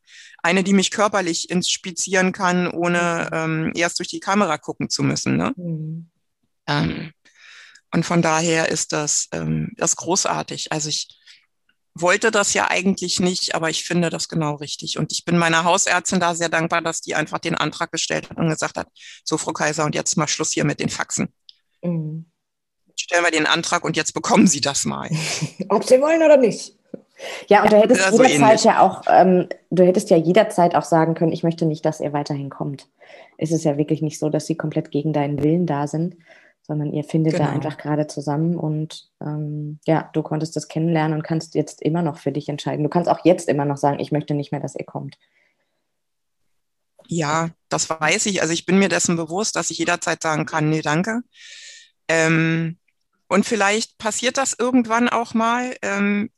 [0.46, 5.36] eine, die mich körperlich inspizieren kann, ohne ähm, erst durch die Kamera gucken zu müssen.
[5.36, 5.52] Ne?
[5.56, 6.10] Mhm.
[6.68, 7.12] Ähm,
[7.92, 10.70] und von daher ist das, ähm, das großartig.
[10.70, 11.08] Also ich
[11.94, 14.98] wollte das ja eigentlich nicht, aber ich finde das genau richtig.
[14.98, 18.36] Und ich bin meiner Hausärztin da sehr dankbar, dass die einfach den Antrag gestellt hat
[18.36, 18.88] und gesagt hat,
[19.24, 21.32] so Frau Kaiser, und jetzt mal Schluss hier mit den Faxen.
[21.82, 22.30] Mhm.
[22.98, 25.10] Stellen wir den Antrag und jetzt bekommen Sie das mal.
[25.68, 26.76] Ob Sie wollen oder nicht.
[27.48, 28.64] Ja, und du hättest ja, so jederzeit ähnlich.
[28.64, 32.12] ja auch, ähm, du hättest ja jederzeit auch sagen können, ich möchte nicht, dass er
[32.12, 32.88] weiterhin kommt.
[33.38, 36.16] Es ist ja wirklich nicht so, dass sie komplett gegen deinen Willen da sind,
[36.62, 37.46] sondern ihr findet genau.
[37.46, 42.02] da einfach gerade zusammen und ähm, ja, du konntest das kennenlernen und kannst jetzt immer
[42.02, 42.82] noch für dich entscheiden.
[42.82, 45.16] Du kannst auch jetzt immer noch sagen, ich möchte nicht mehr, dass ihr kommt.
[47.08, 48.42] Ja, das weiß ich.
[48.42, 51.22] Also ich bin mir dessen bewusst, dass ich jederzeit sagen kann, nee, danke.
[52.08, 52.78] Ähm,
[53.28, 55.76] und vielleicht passiert das irgendwann auch mal.
[55.82, 56.30] Ähm,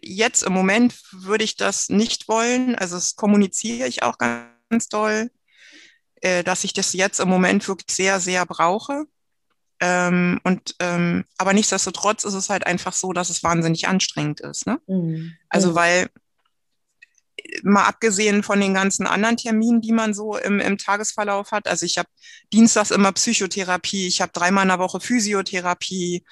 [0.00, 2.74] jetzt im Moment würde ich das nicht wollen.
[2.74, 5.30] Also das kommuniziere ich auch ganz doll,
[6.20, 9.06] äh, dass ich das jetzt im Moment wirklich sehr, sehr brauche.
[9.80, 14.66] Ähm, und ähm, aber nichtsdestotrotz ist es halt einfach so, dass es wahnsinnig anstrengend ist.
[14.66, 14.80] Ne?
[14.86, 15.34] Mhm.
[15.48, 16.08] Also weil
[17.62, 21.68] mal abgesehen von den ganzen anderen Terminen, die man so im, im Tagesverlauf hat.
[21.68, 22.08] Also ich habe
[22.52, 26.24] dienstags immer Psychotherapie, ich habe dreimal in der Woche Physiotherapie,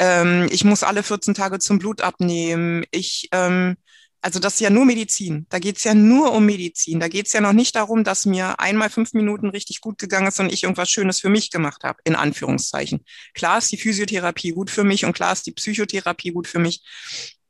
[0.00, 3.76] ähm, ich muss alle 14 Tage zum Blut abnehmen, ich ähm,
[4.22, 5.46] also das ist ja nur Medizin.
[5.48, 7.00] Da geht's ja nur um Medizin.
[7.00, 10.38] Da geht's ja noch nicht darum, dass mir einmal fünf Minuten richtig gut gegangen ist
[10.40, 13.04] und ich irgendwas Schönes für mich gemacht habe, in Anführungszeichen.
[13.34, 16.82] Klar ist die Physiotherapie gut für mich und klar ist die Psychotherapie gut für mich.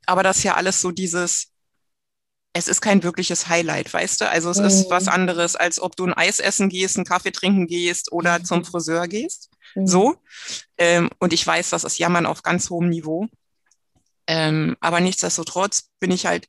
[0.07, 1.49] Aber das ist ja alles so dieses,
[2.53, 4.29] es ist kein wirkliches Highlight, weißt du?
[4.29, 4.67] Also es mhm.
[4.67, 8.39] ist was anderes, als ob du ein Eis essen gehst, einen Kaffee trinken gehst oder
[8.39, 8.45] mhm.
[8.45, 9.51] zum Friseur gehst.
[9.75, 9.87] Mhm.
[9.87, 10.17] So.
[10.79, 13.27] Ähm, und ich weiß, das ist Jammern auf ganz hohem Niveau.
[14.27, 16.49] Ähm, aber nichtsdestotrotz bin ich halt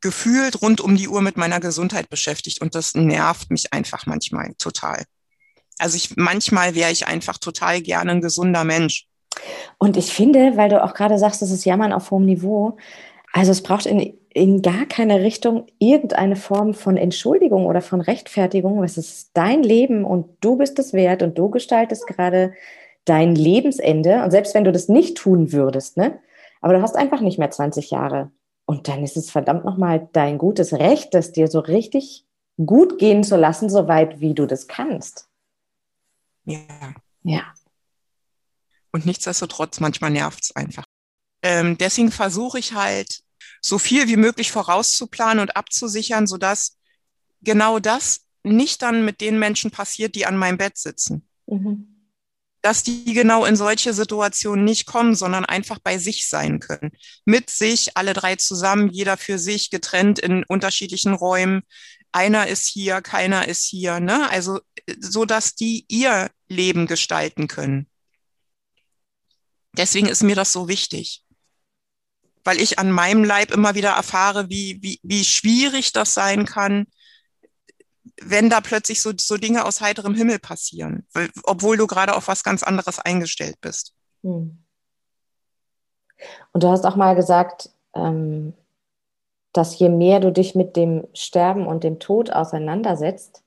[0.00, 4.52] gefühlt rund um die Uhr mit meiner Gesundheit beschäftigt und das nervt mich einfach manchmal
[4.58, 5.04] total.
[5.78, 9.06] Also ich, manchmal wäre ich einfach total gerne ein gesunder Mensch.
[9.78, 12.76] Und ich finde, weil du auch gerade sagst, das ist Jammern auf hohem Niveau,
[13.32, 18.82] also es braucht in, in gar keine Richtung irgendeine Form von Entschuldigung oder von Rechtfertigung.
[18.82, 22.52] Es ist dein Leben und du bist es wert und du gestaltest gerade
[23.04, 24.24] dein Lebensende.
[24.24, 26.18] Und selbst wenn du das nicht tun würdest, ne,
[26.60, 28.32] aber du hast einfach nicht mehr 20 Jahre.
[28.66, 32.26] Und dann ist es verdammt nochmal dein gutes Recht, das dir so richtig
[32.56, 35.28] gut gehen zu lassen, soweit wie du das kannst.
[36.44, 36.58] Ja.
[37.22, 37.42] Ja.
[38.90, 40.84] Und nichtsdestotrotz, manchmal nervt es einfach.
[41.42, 43.23] Ähm, deswegen versuche ich halt,
[43.64, 46.76] so viel wie möglich vorauszuplanen und abzusichern, sodass
[47.40, 51.26] genau das nicht dann mit den Menschen passiert, die an meinem Bett sitzen.
[51.46, 51.94] Mhm
[52.64, 56.92] dass die genau in solche Situationen nicht kommen, sondern einfach bei sich sein können.
[57.26, 61.60] Mit sich, alle drei zusammen, jeder für sich, getrennt in unterschiedlichen Räumen.
[62.10, 64.30] Einer ist hier, keiner ist hier, ne?
[64.30, 64.60] Also,
[64.98, 67.86] so dass die ihr Leben gestalten können.
[69.76, 71.22] Deswegen ist mir das so wichtig.
[72.44, 76.86] Weil ich an meinem Leib immer wieder erfahre, wie, wie, wie schwierig das sein kann,
[78.22, 81.06] wenn da plötzlich so, so Dinge aus heiterem Himmel passieren,
[81.44, 83.94] obwohl du gerade auf was ganz anderes eingestellt bist.
[84.22, 84.58] Hm.
[86.52, 88.54] Und du hast auch mal gesagt, ähm,
[89.52, 93.44] dass je mehr du dich mit dem Sterben und dem Tod auseinandersetzt,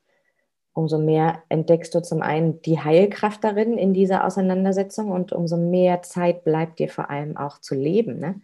[0.73, 6.03] umso mehr entdeckst du zum einen die Heilkraft darin in dieser Auseinandersetzung und umso mehr
[6.03, 8.19] Zeit bleibt dir vor allem auch zu leben.
[8.19, 8.41] Ne?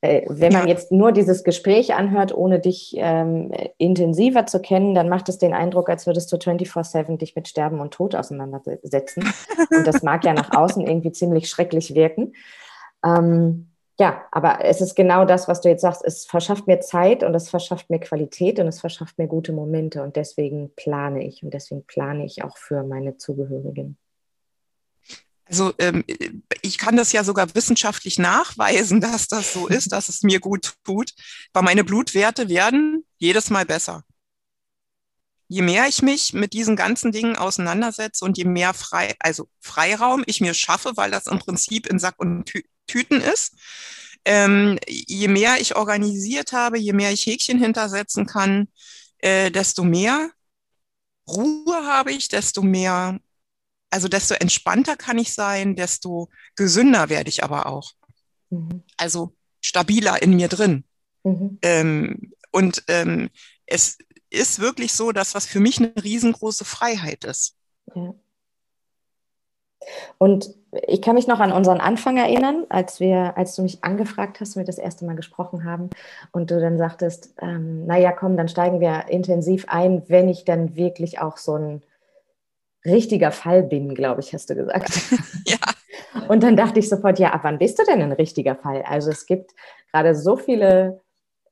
[0.00, 5.08] Äh, wenn man jetzt nur dieses Gespräch anhört, ohne dich ähm, intensiver zu kennen, dann
[5.08, 9.24] macht es den Eindruck, als würdest du 24-7 dich mit Sterben und Tod auseinandersetzen.
[9.76, 12.34] und das mag ja nach außen irgendwie ziemlich schrecklich wirken.
[13.04, 13.68] Ähm,
[14.00, 16.04] ja, aber es ist genau das, was du jetzt sagst.
[16.04, 20.04] Es verschafft mir Zeit und es verschafft mir Qualität und es verschafft mir gute Momente.
[20.04, 23.98] Und deswegen plane ich und deswegen plane ich auch für meine Zugehörigen.
[25.48, 26.04] Also ähm,
[26.62, 30.74] ich kann das ja sogar wissenschaftlich nachweisen, dass das so ist, dass es mir gut
[30.84, 31.12] tut,
[31.52, 34.04] weil meine Blutwerte werden jedes Mal besser.
[35.50, 40.22] Je mehr ich mich mit diesen ganzen Dingen auseinandersetze und je mehr frei, also Freiraum
[40.26, 43.52] ich mir schaffe, weil das im Prinzip in Sack und Tü Tüten ist,
[44.24, 48.68] ähm, je mehr ich organisiert habe, je mehr ich Häkchen hintersetzen kann,
[49.18, 50.30] äh, desto mehr
[51.28, 53.18] Ruhe habe ich, desto mehr
[53.90, 57.92] also desto entspannter kann ich sein, desto gesünder werde ich aber auch.
[58.50, 58.82] Mhm.
[58.96, 60.84] Also stabiler in mir drin.
[61.24, 61.58] Mhm.
[61.62, 63.30] Ähm, und ähm,
[63.66, 63.98] es
[64.30, 67.56] ist wirklich so, dass das für mich eine riesengroße Freiheit ist.
[67.94, 68.14] Ja.
[70.18, 70.54] Und
[70.86, 74.56] ich kann mich noch an unseren Anfang erinnern, als wir, als du mich angefragt hast
[74.56, 75.88] wir das erste Mal gesprochen haben
[76.32, 80.76] und du dann sagtest, ähm, naja, komm, dann steigen wir intensiv ein, wenn ich dann
[80.76, 81.82] wirklich auch so ein
[82.84, 84.90] richtiger Fall bin, glaube ich, hast du gesagt.
[85.46, 85.56] ja.
[86.28, 88.82] Und dann dachte ich sofort, ja, ab wann bist du denn ein richtiger Fall?
[88.82, 89.52] Also es gibt
[89.92, 91.00] gerade so viele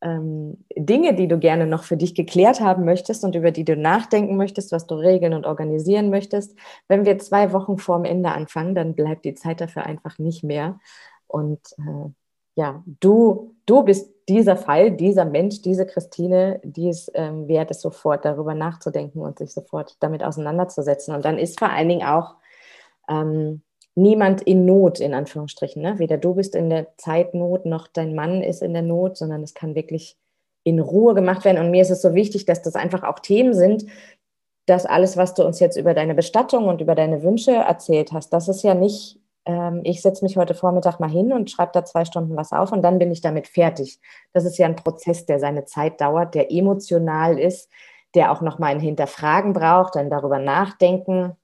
[0.03, 3.77] ähm, Dinge, die du gerne noch für dich geklärt haben möchtest und über die du
[3.77, 6.57] nachdenken möchtest, was du regeln und organisieren möchtest.
[6.89, 10.79] Wenn wir zwei Wochen vorm Ende anfangen, dann bleibt die Zeit dafür einfach nicht mehr.
[11.27, 12.11] Und äh,
[12.57, 17.83] ja, du, du bist dieser Fall, dieser Mensch, diese Christine, die es ähm, wert ist,
[17.83, 21.15] sofort darüber nachzudenken und sich sofort damit auseinanderzusetzen.
[21.15, 22.35] Und dann ist vor allen Dingen auch
[23.09, 23.63] ähm,
[23.95, 25.81] niemand in Not, in Anführungsstrichen.
[25.81, 25.99] Ne?
[25.99, 29.55] Weder du bist in der Zeitnot, noch dein Mann ist in der Not, sondern es
[29.55, 30.17] kann wirklich
[30.65, 31.65] in Ruhe gemacht werden.
[31.65, 33.87] Und mir ist es so wichtig, dass das einfach auch Themen sind,
[34.65, 38.31] dass alles, was du uns jetzt über deine Bestattung und über deine Wünsche erzählt hast,
[38.31, 41.85] das ist ja nicht ähm, ich setze mich heute Vormittag mal hin und schreibe da
[41.85, 44.01] zwei Stunden was auf und dann bin ich damit fertig.
[44.33, 47.71] Das ist ja ein Prozess, der seine Zeit dauert, der emotional ist,
[48.15, 51.37] der auch nochmal ein Hinterfragen braucht, dann darüber nachdenken.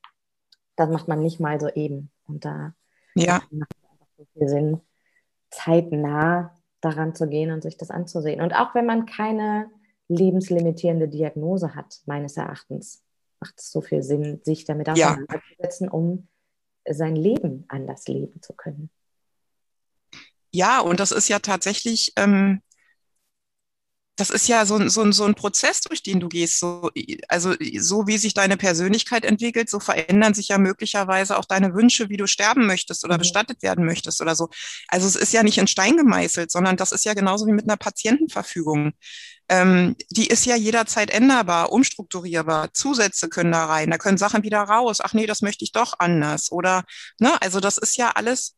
[0.74, 2.11] Das macht man nicht mal so eben.
[2.26, 2.74] Und da
[3.14, 3.40] ja.
[3.50, 4.80] macht es einfach so viel Sinn,
[5.50, 8.40] zeitnah daran zu gehen und sich das anzusehen.
[8.40, 9.70] Und auch wenn man keine
[10.09, 13.05] lebenslimitierende Diagnose hat, meines Erachtens,
[13.38, 15.92] macht es so viel Sinn, sich damit auseinanderzusetzen, ja.
[15.92, 16.26] um
[16.89, 18.91] sein Leben anders leben zu können.
[20.51, 22.61] Ja, und das ist ja tatsächlich, ähm,
[24.23, 26.61] das ist ja so, so, so ein Prozess, durch den du gehst.
[26.61, 26.93] So,
[27.27, 32.09] also so wie sich deine Persönlichkeit entwickelt, so verändern sich ja möglicherweise auch deine Wünsche,
[32.09, 33.23] wie du sterben möchtest oder mhm.
[33.23, 34.49] bestattet werden möchtest oder so.
[34.87, 37.64] Also es ist ja nicht in Stein gemeißelt, sondern das ist ja genauso wie mit
[37.64, 38.93] einer Patientenverfügung.
[39.49, 42.73] Ähm, die ist ja jederzeit änderbar, umstrukturierbar.
[42.75, 45.01] Zusätze können da rein, da können Sachen wieder raus.
[45.03, 46.53] Ach nee, das möchte ich doch anders.
[46.53, 46.85] Oder,
[47.18, 48.55] ne, also das ist ja alles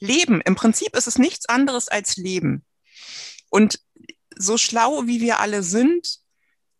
[0.00, 0.42] Leben.
[0.42, 2.66] Im Prinzip ist es nichts anderes als Leben.
[3.48, 3.78] Und
[4.36, 6.22] so schlau wie wir alle sind,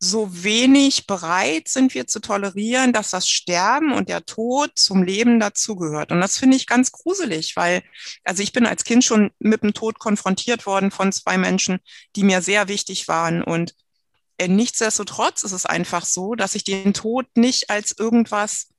[0.04, 5.38] so wenig bereit sind wir zu tolerieren, dass das Sterben und der Tod zum Leben
[5.38, 6.10] dazugehört.
[6.10, 7.84] Und das finde ich ganz gruselig, weil,
[8.24, 11.78] also ich bin als Kind schon mit dem Tod konfrontiert worden von zwei Menschen,
[12.16, 13.44] die mir sehr wichtig waren.
[13.44, 13.76] Und
[14.38, 18.70] äh, nichtsdestotrotz ist es einfach so, dass ich den Tod nicht als irgendwas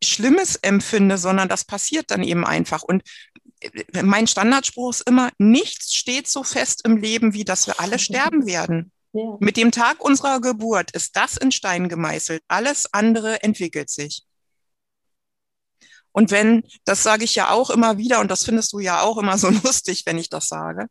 [0.00, 2.82] Schlimmes empfinde, sondern das passiert dann eben einfach.
[2.82, 3.02] Und
[4.02, 8.46] mein Standardspruch ist immer, nichts steht so fest im Leben, wie dass wir alle sterben
[8.46, 8.92] werden.
[9.12, 9.36] Ja.
[9.40, 12.42] Mit dem Tag unserer Geburt ist das in Stein gemeißelt.
[12.48, 14.22] Alles andere entwickelt sich.
[16.12, 19.18] Und wenn, das sage ich ja auch immer wieder, und das findest du ja auch
[19.18, 20.86] immer so lustig, wenn ich das sage,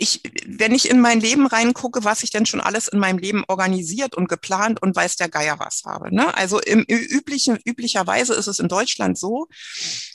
[0.00, 3.44] ich, wenn ich in mein Leben reingucke, was ich denn schon alles in meinem Leben
[3.48, 6.14] organisiert und geplant und weiß der Geier was habe.
[6.14, 6.32] Ne?
[6.36, 9.48] Also im üblichen, üblicherweise ist es in Deutschland so,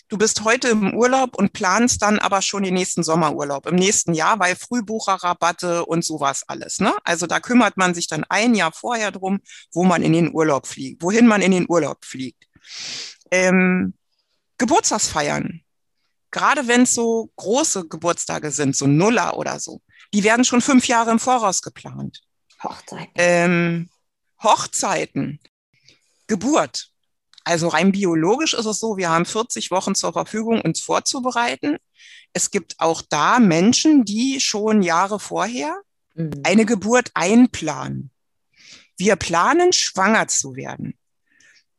[0.08, 4.14] du bist heute im Urlaub und planst dann aber schon den nächsten Sommerurlaub im nächsten
[4.14, 6.80] Jahr, weil Frühbucherrabatte und sowas alles.
[6.80, 6.94] Ne?
[7.04, 9.42] Also da kümmert man sich dann ein Jahr vorher drum,
[9.74, 12.46] wo man in den Urlaub fliegt, wohin man in den Urlaub fliegt.
[13.32, 13.96] Ähm,
[14.58, 15.63] Geburtstagsfeiern
[16.34, 19.82] gerade wenn es so große Geburtstage sind, so Nuller oder so,
[20.14, 22.22] die werden schon fünf Jahre im Voraus geplant.
[22.62, 23.14] Hochzeiten.
[23.16, 23.90] Ähm,
[24.42, 25.40] Hochzeiten,
[26.28, 26.90] Geburt.
[27.46, 31.78] Also rein biologisch ist es so, wir haben 40 Wochen zur Verfügung, uns vorzubereiten.
[32.34, 35.82] Es gibt auch da Menschen, die schon Jahre vorher
[36.16, 36.32] mhm.
[36.44, 38.12] eine Geburt einplanen.
[38.98, 40.98] Wir planen, schwanger zu werden.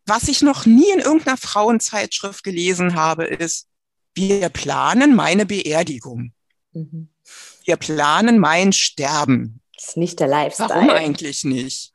[0.06, 3.68] Was ich noch nie in irgendeiner Frauenzeitschrift gelesen habe, ist,
[4.14, 6.32] wir planen meine Beerdigung.
[6.72, 7.08] Mhm.
[7.64, 9.60] Wir planen mein Sterben.
[9.76, 10.68] Das ist nicht der Lifestyle.
[10.68, 11.92] Warum eigentlich nicht?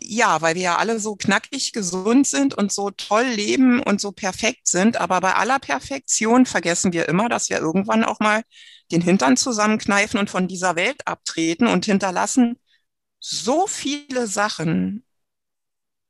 [0.00, 4.12] Ja, weil wir ja alle so knackig gesund sind und so toll leben und so
[4.12, 4.96] perfekt sind.
[4.96, 8.42] Aber bei aller Perfektion vergessen wir immer, dass wir irgendwann auch mal
[8.90, 12.58] den Hintern zusammenkneifen und von dieser Welt abtreten und hinterlassen
[13.18, 15.05] so viele Sachen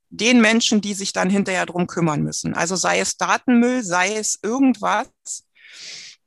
[0.08, 2.54] den Menschen, die sich dann hinterher drum kümmern müssen.
[2.54, 5.08] Also sei es Datenmüll, sei es irgendwas,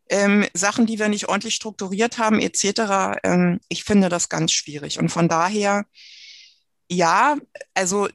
[0.10, 3.20] ähm, Sachen, die wir nicht ordentlich strukturiert haben, etc.
[3.24, 5.00] Ähm, ich finde das ganz schwierig.
[5.00, 5.86] Und von daher,
[6.90, 7.38] ja,
[7.74, 8.10] also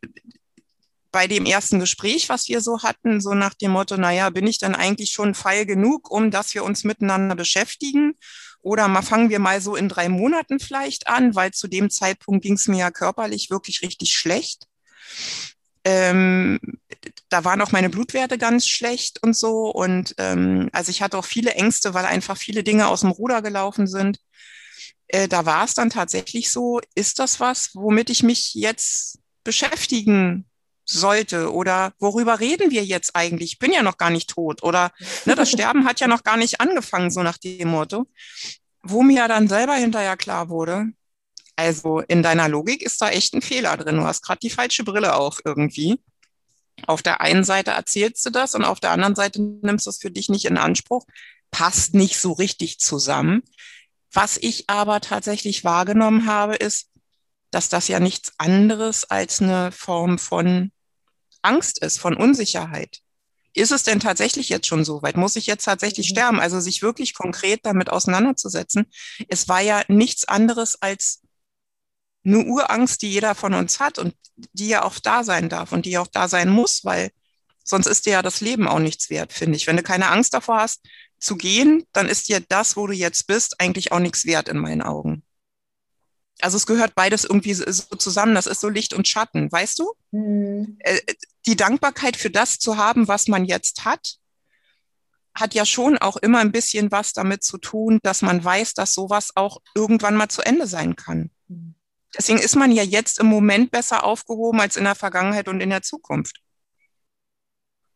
[1.12, 4.58] bei dem ersten Gespräch, was wir so hatten, so nach dem Motto, naja, bin ich
[4.58, 8.14] dann eigentlich schon feil genug, um dass wir uns miteinander beschäftigen?
[8.62, 12.42] Oder mal fangen wir mal so in drei Monaten vielleicht an, weil zu dem Zeitpunkt
[12.42, 14.66] ging es mir ja körperlich wirklich richtig schlecht.
[15.84, 16.58] Ähm,
[17.28, 19.70] da waren auch meine Blutwerte ganz schlecht und so.
[19.70, 23.42] Und ähm, also ich hatte auch viele Ängste, weil einfach viele Dinge aus dem Ruder
[23.42, 24.18] gelaufen sind.
[25.08, 30.46] Äh, da war es dann tatsächlich so, ist das was, womit ich mich jetzt beschäftigen
[30.86, 33.52] sollte oder worüber reden wir jetzt eigentlich?
[33.52, 34.92] Ich bin ja noch gar nicht tot oder
[35.24, 38.06] ne, das Sterben hat ja noch gar nicht angefangen, so nach dem Motto.
[38.82, 40.88] Wo mir dann selber hinterher klar wurde,
[41.56, 43.96] also in deiner Logik ist da echt ein Fehler drin.
[43.96, 46.00] Du hast gerade die falsche Brille auf irgendwie.
[46.86, 49.98] Auf der einen Seite erzählst du das und auf der anderen Seite nimmst du es
[49.98, 51.06] für dich nicht in Anspruch.
[51.50, 53.42] Passt nicht so richtig zusammen.
[54.12, 56.88] Was ich aber tatsächlich wahrgenommen habe, ist,
[57.50, 60.72] dass das ja nichts anderes als eine Form von
[61.42, 63.00] Angst ist, von Unsicherheit.
[63.52, 65.16] Ist es denn tatsächlich jetzt schon so weit?
[65.16, 66.14] Muss ich jetzt tatsächlich mhm.
[66.14, 66.40] sterben?
[66.40, 68.86] Also sich wirklich konkret damit auseinanderzusetzen.
[69.28, 71.23] Es war ja nichts anderes als
[72.24, 74.14] eine Urangst, die jeder von uns hat und
[74.52, 77.10] die ja auch da sein darf und die auch da sein muss, weil
[77.62, 79.66] sonst ist dir ja das Leben auch nichts wert, finde ich.
[79.66, 80.84] Wenn du keine Angst davor hast,
[81.18, 84.58] zu gehen, dann ist dir das, wo du jetzt bist, eigentlich auch nichts wert in
[84.58, 85.22] meinen Augen.
[86.40, 88.34] Also es gehört beides irgendwie so zusammen.
[88.34, 89.92] Das ist so Licht und Schatten, weißt du?
[90.10, 90.78] Mhm.
[91.46, 94.16] Die Dankbarkeit für das zu haben, was man jetzt hat,
[95.34, 98.94] hat ja schon auch immer ein bisschen was damit zu tun, dass man weiß, dass
[98.94, 101.30] sowas auch irgendwann mal zu Ende sein kann.
[101.48, 101.76] Mhm.
[102.16, 105.70] Deswegen ist man ja jetzt im Moment besser aufgehoben als in der Vergangenheit und in
[105.70, 106.40] der Zukunft.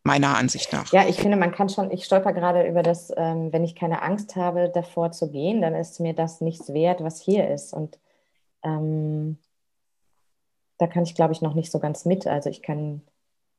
[0.04, 0.90] Meiner Ansicht nach.
[0.92, 4.02] Ja, ich finde, man kann schon, ich stolper gerade über das, ähm, wenn ich keine
[4.02, 7.74] Angst habe, davor zu gehen, dann ist mir das nichts wert, was hier ist.
[7.74, 7.98] Und
[8.62, 9.38] ähm,
[10.78, 12.26] da kann ich, glaube ich, noch nicht so ganz mit.
[12.26, 13.02] Also ich kann,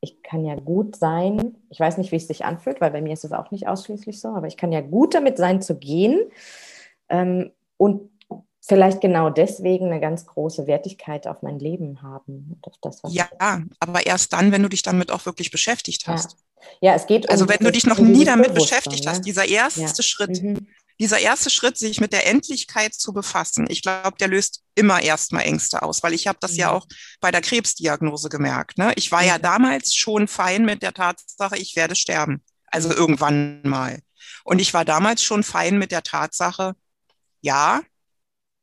[0.02, 1.56] ich kann ja gut sein.
[1.70, 4.20] Ich weiß nicht, wie es sich anfühlt, weil bei mir ist es auch nicht ausschließlich
[4.20, 6.32] so, aber ich kann ja gut damit sein zu gehen
[7.10, 8.10] ähm, und
[8.70, 12.60] vielleicht genau deswegen eine ganz große Wertigkeit auf mein Leben haben.
[12.62, 13.28] Auf das, ja,
[13.80, 16.38] aber erst dann, wenn du dich damit auch wirklich beschäftigt hast.
[16.80, 19.12] Ja, ja es geht um Also wenn du dich noch nie damit beschäftigt ne?
[19.12, 20.04] hast, dieser erste ja.
[20.04, 20.68] Schritt, mhm.
[21.00, 25.46] dieser erste Schritt, sich mit der Endlichkeit zu befassen, ich glaube, der löst immer erstmal
[25.46, 26.60] Ängste aus, weil ich habe das mhm.
[26.60, 26.86] ja auch
[27.22, 28.78] bei der Krebsdiagnose gemerkt.
[28.78, 28.94] Ne?
[28.98, 29.28] Ich war mhm.
[29.30, 32.44] ja damals schon fein mit der Tatsache, ich werde sterben.
[32.68, 33.98] Also irgendwann mal.
[34.44, 36.76] Und ich war damals schon fein mit der Tatsache,
[37.42, 37.82] ja,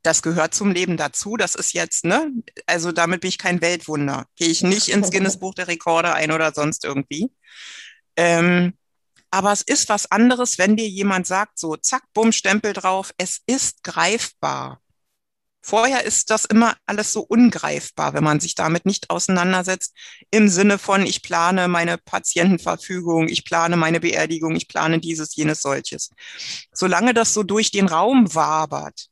[0.06, 1.36] das gehört zum Leben dazu.
[1.36, 2.30] Das ist jetzt, ne,
[2.66, 4.26] also damit bin ich kein Weltwunder.
[4.36, 7.30] Gehe ich nicht ins Guinness Buch der Rekorde ein oder sonst irgendwie.
[8.16, 8.74] Ähm,
[9.30, 13.40] aber es ist was anderes, wenn dir jemand sagt, so, zack, bumm, Stempel drauf, es
[13.46, 14.80] ist greifbar.
[15.60, 19.96] Vorher ist das immer alles so ungreifbar, wenn man sich damit nicht auseinandersetzt,
[20.30, 25.62] im Sinne von, ich plane meine Patientenverfügung, ich plane meine Beerdigung, ich plane dieses, jenes,
[25.62, 26.10] solches.
[26.72, 29.08] Solange das so durch den Raum wabert,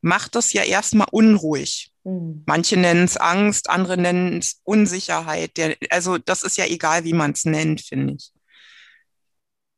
[0.00, 1.92] macht das ja erstmal unruhig.
[2.04, 2.42] Mhm.
[2.46, 5.56] Manche nennen es Angst, andere nennen es Unsicherheit.
[5.56, 8.32] Der, also das ist ja egal, wie man es nennt, finde ich.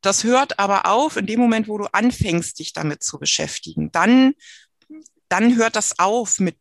[0.03, 3.93] Das hört aber auf in dem Moment, wo du anfängst, dich damit zu beschäftigen.
[3.93, 4.33] Dann,
[5.29, 6.57] dann hört das auf mit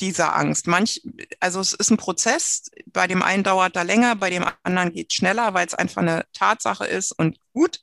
[0.00, 0.66] dieser Angst.
[0.66, 1.02] Manch,
[1.40, 2.70] also es ist ein Prozess.
[2.86, 6.02] Bei dem einen dauert er länger, bei dem anderen geht es schneller, weil es einfach
[6.02, 7.80] eine Tatsache ist und gut.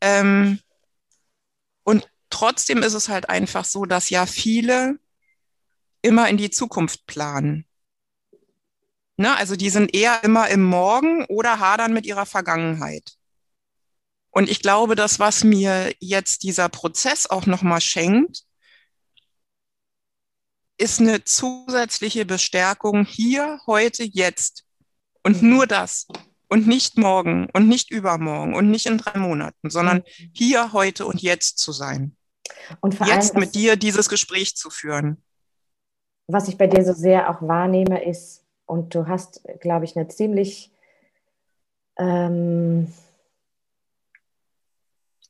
[0.00, 0.60] Ähm,
[2.34, 4.98] trotzdem ist es halt einfach so, dass ja viele
[6.02, 7.64] immer in die Zukunft planen.
[9.16, 9.34] Ne?
[9.36, 13.12] Also die sind eher immer im Morgen oder hadern mit ihrer Vergangenheit.
[14.30, 18.42] Und ich glaube, das, was mir jetzt dieser Prozess auch nochmal schenkt,
[20.76, 24.64] ist eine zusätzliche Bestärkung hier, heute, jetzt.
[25.22, 25.50] Und mhm.
[25.50, 26.08] nur das.
[26.48, 30.30] Und nicht morgen und nicht übermorgen und nicht in drei Monaten, sondern mhm.
[30.32, 32.16] hier, heute und jetzt zu sein.
[32.80, 35.22] Und vor jetzt allem, mit dir dieses Gespräch zu führen.
[36.26, 40.08] Was ich bei dir so sehr auch wahrnehme, ist, und du hast, glaube ich, eine
[40.08, 40.70] ziemlich,
[41.98, 42.92] ähm,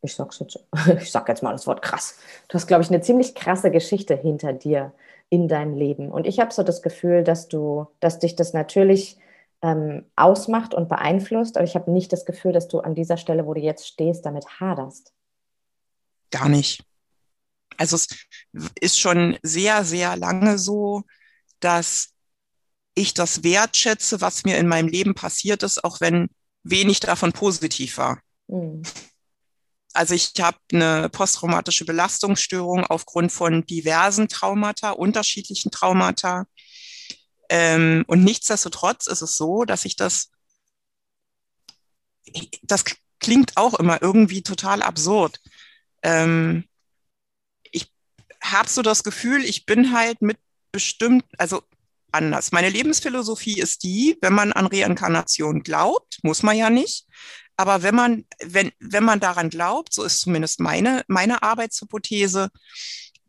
[0.02, 0.58] ich, sag's jetzt,
[1.00, 4.14] ich sag jetzt mal das Wort krass, du hast, glaube ich, eine ziemlich krasse Geschichte
[4.14, 4.92] hinter dir
[5.30, 6.12] in deinem Leben.
[6.12, 9.18] Und ich habe so das Gefühl, dass du, dass dich das natürlich
[9.62, 13.46] ähm, ausmacht und beeinflusst, aber ich habe nicht das Gefühl, dass du an dieser Stelle,
[13.46, 15.12] wo du jetzt stehst, damit haderst.
[16.30, 16.84] Gar nicht.
[17.76, 18.08] Also es
[18.80, 21.02] ist schon sehr, sehr lange so,
[21.60, 22.10] dass
[22.94, 26.28] ich das wertschätze, was mir in meinem Leben passiert ist, auch wenn
[26.62, 28.20] wenig davon positiv war.
[28.46, 28.82] Mhm.
[29.92, 36.46] Also ich habe eine posttraumatische Belastungsstörung aufgrund von diversen Traumata, unterschiedlichen Traumata.
[37.48, 40.30] Ähm, und nichtsdestotrotz ist es so, dass ich das,
[42.62, 42.84] das
[43.20, 45.40] klingt auch immer irgendwie total absurd.
[46.02, 46.64] Ähm,
[48.52, 50.38] habe so das Gefühl, ich bin halt mit
[50.72, 51.62] bestimmt, also
[52.12, 52.52] anders.
[52.52, 57.06] Meine Lebensphilosophie ist die, wenn man an Reinkarnation glaubt, muss man ja nicht.
[57.56, 62.50] Aber wenn man, wenn, wenn man daran glaubt, so ist zumindest meine, meine Arbeitshypothese,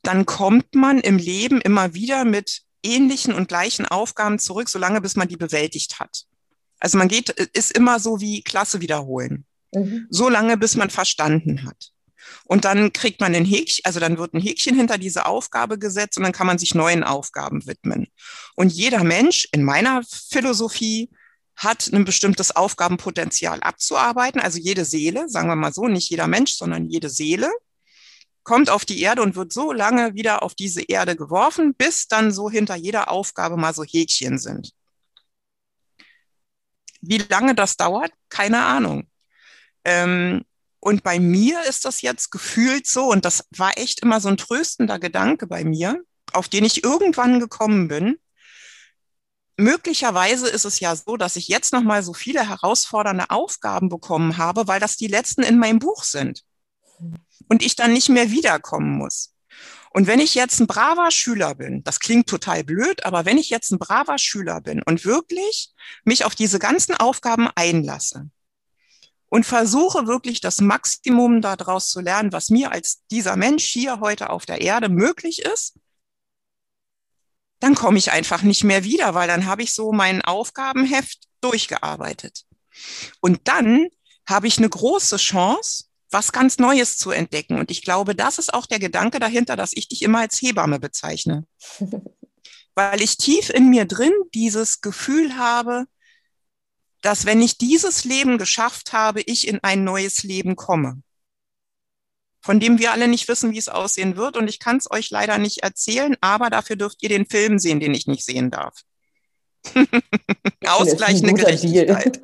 [0.02, 5.16] dann kommt man im Leben immer wieder mit ähnlichen und gleichen Aufgaben zurück, solange bis
[5.16, 6.26] man die bewältigt hat.
[6.80, 9.46] Also man geht, ist immer so wie Klasse wiederholen.
[9.74, 10.08] Mhm.
[10.10, 11.92] So lange, bis man verstanden hat.
[12.46, 16.18] Und dann kriegt man ein Häkchen, also dann wird ein Häkchen hinter diese Aufgabe gesetzt
[16.18, 18.08] und dann kann man sich neuen Aufgaben widmen.
[18.56, 21.10] Und jeder Mensch in meiner Philosophie
[21.56, 24.42] hat ein bestimmtes Aufgabenpotenzial abzuarbeiten.
[24.42, 27.50] Also jede Seele, sagen wir mal so, nicht jeder Mensch, sondern jede Seele
[28.44, 32.32] kommt auf die Erde und wird so lange wieder auf diese Erde geworfen, bis dann
[32.32, 34.72] so hinter jeder Aufgabe mal so Häkchen sind.
[37.02, 39.10] Wie lange das dauert, keine Ahnung.
[39.84, 40.44] Ähm,
[40.86, 44.38] und bei mir ist das jetzt gefühlt so, und das war echt immer so ein
[44.38, 46.00] tröstender Gedanke bei mir,
[46.32, 48.20] auf den ich irgendwann gekommen bin.
[49.58, 54.38] Möglicherweise ist es ja so, dass ich jetzt noch mal so viele herausfordernde Aufgaben bekommen
[54.38, 56.44] habe, weil das die letzten in meinem Buch sind
[57.50, 59.34] und ich dann nicht mehr wiederkommen muss.
[59.90, 63.50] Und wenn ich jetzt ein braver Schüler bin, das klingt total blöd, aber wenn ich
[63.50, 65.74] jetzt ein braver Schüler bin und wirklich
[66.04, 68.30] mich auf diese ganzen Aufgaben einlasse,
[69.36, 74.30] und versuche wirklich das Maximum daraus zu lernen, was mir als dieser Mensch hier heute
[74.30, 75.74] auf der Erde möglich ist,
[77.60, 82.46] dann komme ich einfach nicht mehr wieder, weil dann habe ich so mein Aufgabenheft durchgearbeitet.
[83.20, 83.90] Und dann
[84.26, 87.60] habe ich eine große Chance, was ganz Neues zu entdecken.
[87.60, 90.80] Und ich glaube, das ist auch der Gedanke dahinter, dass ich dich immer als Hebamme
[90.80, 91.46] bezeichne.
[92.74, 95.88] weil ich tief in mir drin dieses Gefühl habe,
[97.06, 101.04] dass wenn ich dieses Leben geschafft habe, ich in ein neues Leben komme.
[102.42, 104.38] von dem wir alle nicht wissen, wie es aussehen wird.
[104.38, 107.80] Und ich kann es euch leider nicht erzählen, aber dafür dürft ihr den Film sehen,
[107.80, 108.82] den ich nicht sehen darf.
[110.64, 112.22] Ausgleichende Gerechtigkeit.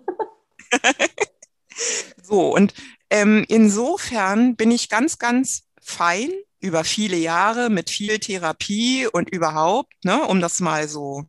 [2.21, 2.75] so, und
[3.09, 9.93] ähm, insofern bin ich ganz, ganz fein über viele Jahre mit viel Therapie und überhaupt,
[10.03, 11.25] ne, um das mal so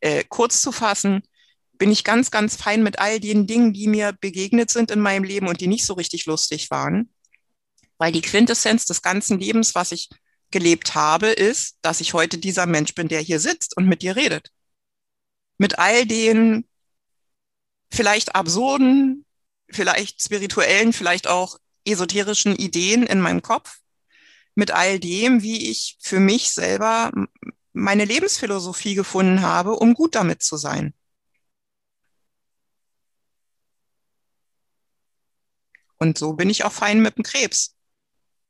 [0.00, 1.22] äh, kurz zu fassen,
[1.82, 5.24] bin ich ganz, ganz fein mit all den Dingen, die mir begegnet sind in meinem
[5.24, 7.12] Leben und die nicht so richtig lustig waren.
[7.98, 10.08] Weil die Quintessenz des ganzen Lebens, was ich
[10.52, 14.14] gelebt habe, ist, dass ich heute dieser Mensch bin, der hier sitzt und mit dir
[14.14, 14.52] redet.
[15.58, 16.68] Mit all den
[17.90, 19.26] vielleicht absurden,
[19.68, 23.78] vielleicht spirituellen, vielleicht auch esoterischen Ideen in meinem Kopf,
[24.54, 27.10] mit all dem, wie ich für mich selber
[27.72, 30.94] meine Lebensphilosophie gefunden habe, um gut damit zu sein.
[36.02, 37.76] Und so bin ich auch fein mit dem Krebs.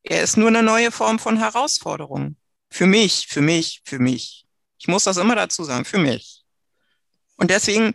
[0.05, 2.37] Er ist nur eine neue Form von Herausforderung.
[2.71, 4.47] Für mich, für mich, für mich.
[4.79, 6.45] Ich muss das immer dazu sagen, für mich.
[7.37, 7.95] Und deswegen,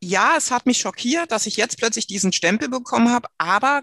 [0.00, 3.82] ja, es hat mich schockiert, dass ich jetzt plötzlich diesen Stempel bekommen habe, aber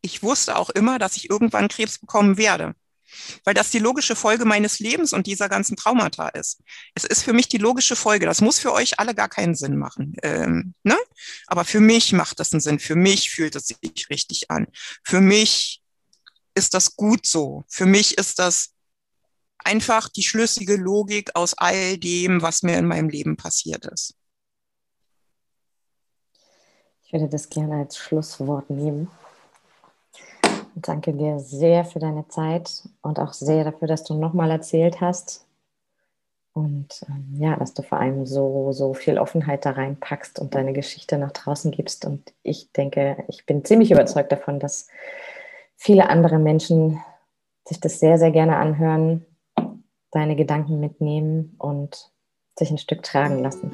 [0.00, 2.74] ich wusste auch immer, dass ich irgendwann Krebs bekommen werde
[3.44, 6.60] weil das die logische Folge meines Lebens und dieser ganzen Traumata ist.
[6.94, 8.26] Es ist für mich die logische Folge.
[8.26, 10.14] Das muss für euch alle gar keinen Sinn machen.
[10.22, 10.96] Ähm, ne?
[11.46, 12.78] Aber für mich macht das einen Sinn.
[12.78, 14.66] Für mich fühlt es sich richtig an.
[15.02, 15.82] Für mich
[16.54, 17.64] ist das gut so.
[17.68, 18.70] Für mich ist das
[19.58, 24.14] einfach die schlüssige Logik aus all dem, was mir in meinem Leben passiert ist.
[27.04, 29.10] Ich würde das gerne als Schlusswort nehmen.
[30.76, 35.46] Danke dir sehr für deine Zeit und auch sehr dafür, dass du nochmal erzählt hast.
[36.52, 40.72] Und ähm, ja, dass du vor allem so, so viel Offenheit da reinpackst und deine
[40.72, 42.04] Geschichte nach draußen gibst.
[42.04, 44.88] Und ich denke, ich bin ziemlich überzeugt davon, dass
[45.76, 47.00] viele andere Menschen
[47.66, 49.26] sich das sehr, sehr gerne anhören,
[50.12, 52.12] deine Gedanken mitnehmen und
[52.56, 53.72] sich ein Stück tragen lassen.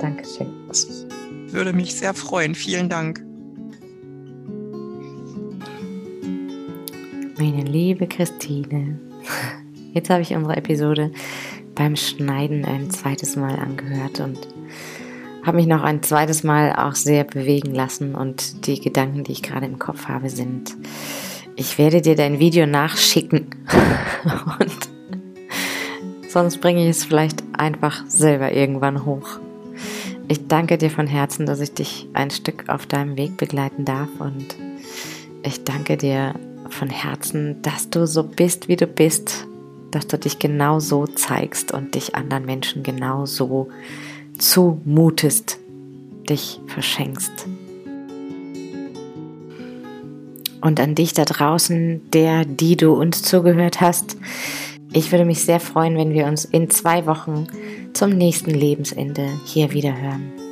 [0.00, 0.52] Dankeschön.
[0.66, 1.06] Das
[1.46, 2.54] würde mich sehr freuen.
[2.54, 3.24] Vielen Dank.
[7.44, 8.98] Meine liebe Christine,
[9.92, 11.10] jetzt habe ich unsere Episode
[11.74, 14.38] beim Schneiden ein zweites Mal angehört und
[15.44, 19.42] habe mich noch ein zweites Mal auch sehr bewegen lassen und die Gedanken, die ich
[19.42, 20.74] gerade im Kopf habe, sind,
[21.54, 23.54] ich werde dir dein Video nachschicken
[24.58, 29.38] und sonst bringe ich es vielleicht einfach selber irgendwann hoch.
[30.28, 34.08] Ich danke dir von Herzen, dass ich dich ein Stück auf deinem Weg begleiten darf
[34.18, 34.56] und
[35.42, 36.34] ich danke dir
[36.74, 39.46] von Herzen, dass du so bist, wie du bist,
[39.90, 43.68] dass du dich genau so zeigst und dich anderen Menschen genau so
[44.38, 45.58] zumutest,
[46.28, 47.46] dich verschenkst.
[50.60, 54.16] Und an dich da draußen, der, die du uns zugehört hast,
[54.92, 57.46] ich würde mich sehr freuen, wenn wir uns in zwei Wochen
[57.92, 60.43] zum nächsten Lebensende hier wieder hören.